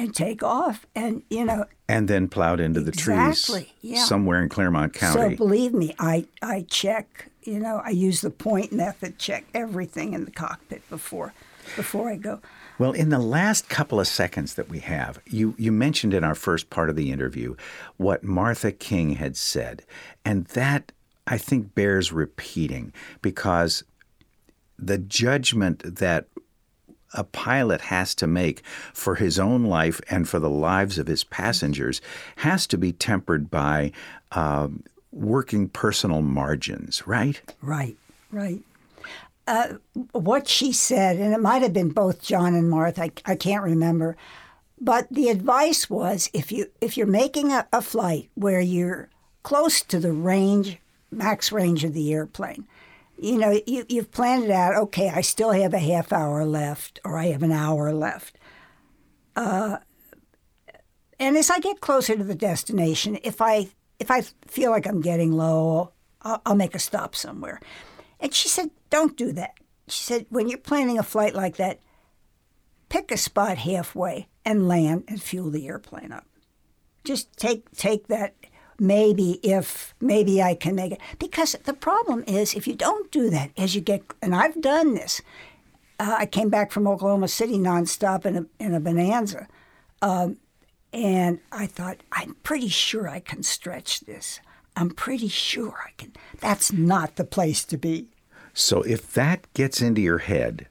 and 0.00 0.14
take 0.14 0.42
off. 0.42 0.86
And, 0.94 1.22
you 1.30 1.44
know, 1.44 1.66
and 1.88 2.08
then 2.08 2.28
plowed 2.28 2.60
into 2.60 2.80
the 2.80 2.92
Exactly, 2.92 3.62
trees 3.62 3.72
yeah. 3.82 4.04
somewhere 4.04 4.42
in 4.42 4.48
Clermont 4.48 4.94
County. 4.94 5.30
so 5.32 5.36
believe 5.36 5.72
me, 5.74 5.94
I, 5.98 6.26
I 6.42 6.66
check, 6.68 7.30
you 7.42 7.58
know, 7.58 7.82
I 7.84 7.90
use 7.90 8.20
the 8.20 8.30
point 8.30 8.72
method, 8.72 9.18
check 9.18 9.44
everything 9.54 10.14
in 10.14 10.24
the 10.24 10.30
cockpit 10.30 10.88
before 10.88 11.32
before 11.76 12.10
I 12.10 12.16
go. 12.16 12.40
Well, 12.78 12.92
in 12.92 13.10
the 13.10 13.18
last 13.18 13.68
couple 13.68 14.00
of 14.00 14.08
seconds 14.08 14.54
that 14.54 14.68
we 14.70 14.80
have, 14.80 15.20
you, 15.26 15.54
you 15.58 15.70
mentioned 15.70 16.14
in 16.14 16.24
our 16.24 16.34
first 16.34 16.70
part 16.70 16.88
of 16.88 16.96
the 16.96 17.12
interview 17.12 17.54
what 17.96 18.24
Martha 18.24 18.72
King 18.72 19.16
had 19.16 19.36
said. 19.36 19.84
And 20.24 20.46
that, 20.46 20.92
I 21.26 21.36
think, 21.36 21.74
bears 21.74 22.10
repeating 22.10 22.92
because 23.20 23.84
the 24.78 24.98
judgment 24.98 25.96
that 25.96 26.26
a 27.14 27.24
pilot 27.24 27.80
has 27.82 28.14
to 28.16 28.26
make 28.26 28.62
for 28.92 29.16
his 29.16 29.38
own 29.38 29.64
life 29.64 30.00
and 30.10 30.28
for 30.28 30.38
the 30.38 30.50
lives 30.50 30.98
of 30.98 31.06
his 31.06 31.24
passengers 31.24 32.00
has 32.36 32.66
to 32.68 32.78
be 32.78 32.92
tempered 32.92 33.50
by 33.50 33.92
um, 34.32 34.82
working 35.12 35.68
personal 35.68 36.22
margins, 36.22 37.06
right? 37.06 37.40
Right, 37.60 37.96
right. 38.30 38.60
Uh, 39.46 39.74
what 40.12 40.46
she 40.46 40.72
said, 40.72 41.16
and 41.16 41.34
it 41.34 41.40
might 41.40 41.62
have 41.62 41.72
been 41.72 41.88
both 41.88 42.22
John 42.22 42.54
and 42.54 42.70
Martha, 42.70 43.04
I, 43.04 43.10
I 43.26 43.34
can't 43.34 43.64
remember, 43.64 44.16
but 44.80 45.08
the 45.10 45.28
advice 45.28 45.90
was 45.90 46.30
if 46.32 46.52
you 46.52 46.70
if 46.80 46.96
you're 46.96 47.06
making 47.06 47.52
a, 47.52 47.66
a 47.72 47.82
flight 47.82 48.30
where 48.34 48.60
you're 48.60 49.08
close 49.42 49.82
to 49.82 49.98
the 49.98 50.12
range, 50.12 50.78
max 51.10 51.52
range 51.52 51.84
of 51.84 51.92
the 51.92 52.12
airplane, 52.12 52.66
you 53.22 53.36
know, 53.36 53.60
you, 53.66 53.84
you've 53.88 54.10
planned 54.10 54.44
it 54.44 54.50
out. 54.50 54.76
Okay, 54.76 55.10
I 55.10 55.20
still 55.20 55.52
have 55.52 55.74
a 55.74 55.78
half 55.78 56.12
hour 56.12 56.44
left, 56.44 57.00
or 57.04 57.18
I 57.18 57.26
have 57.26 57.42
an 57.42 57.52
hour 57.52 57.92
left. 57.92 58.38
Uh, 59.36 59.76
and 61.18 61.36
as 61.36 61.50
I 61.50 61.58
get 61.60 61.80
closer 61.80 62.16
to 62.16 62.24
the 62.24 62.34
destination, 62.34 63.18
if 63.22 63.42
I 63.42 63.68
if 63.98 64.10
I 64.10 64.22
feel 64.46 64.70
like 64.70 64.86
I'm 64.86 65.02
getting 65.02 65.32
low, 65.32 65.92
I'll, 66.22 66.40
I'll 66.46 66.54
make 66.54 66.74
a 66.74 66.78
stop 66.78 67.14
somewhere. 67.14 67.60
And 68.18 68.32
she 68.32 68.48
said, 68.48 68.70
"Don't 68.88 69.16
do 69.16 69.32
that." 69.32 69.54
She 69.86 70.02
said, 70.02 70.26
"When 70.30 70.48
you're 70.48 70.58
planning 70.58 70.98
a 70.98 71.02
flight 71.02 71.34
like 71.34 71.56
that, 71.56 71.80
pick 72.88 73.12
a 73.12 73.18
spot 73.18 73.58
halfway 73.58 74.28
and 74.46 74.66
land 74.66 75.04
and 75.08 75.22
fuel 75.22 75.50
the 75.50 75.68
airplane 75.68 76.10
up. 76.10 76.26
Just 77.04 77.36
take 77.36 77.70
take 77.72 78.08
that." 78.08 78.34
Maybe 78.80 79.32
if 79.42 79.94
maybe 80.00 80.42
I 80.42 80.54
can 80.54 80.74
make 80.74 80.92
it 80.92 81.00
because 81.18 81.52
the 81.64 81.74
problem 81.74 82.24
is 82.26 82.54
if 82.54 82.66
you 82.66 82.74
don't 82.74 83.12
do 83.12 83.28
that 83.28 83.50
as 83.58 83.74
you 83.74 83.82
get 83.82 84.02
and 84.22 84.34
I've 84.34 84.60
done 84.62 84.94
this. 84.94 85.20
Uh, 85.98 86.16
I 86.20 86.24
came 86.24 86.48
back 86.48 86.72
from 86.72 86.88
Oklahoma 86.88 87.28
City 87.28 87.58
nonstop 87.58 88.24
in 88.24 88.36
a 88.36 88.46
in 88.58 88.72
a 88.72 88.80
Bonanza, 88.80 89.48
um, 90.00 90.38
and 90.94 91.40
I 91.52 91.66
thought 91.66 91.98
I'm 92.10 92.36
pretty 92.42 92.68
sure 92.68 93.06
I 93.06 93.20
can 93.20 93.42
stretch 93.42 94.00
this. 94.00 94.40
I'm 94.76 94.90
pretty 94.90 95.28
sure 95.28 95.74
I 95.86 95.90
can. 95.98 96.14
That's 96.40 96.72
not 96.72 97.16
the 97.16 97.24
place 97.24 97.64
to 97.64 97.76
be. 97.76 98.08
So 98.54 98.80
if 98.80 99.12
that 99.12 99.52
gets 99.52 99.82
into 99.82 100.00
your 100.00 100.18
head, 100.18 100.68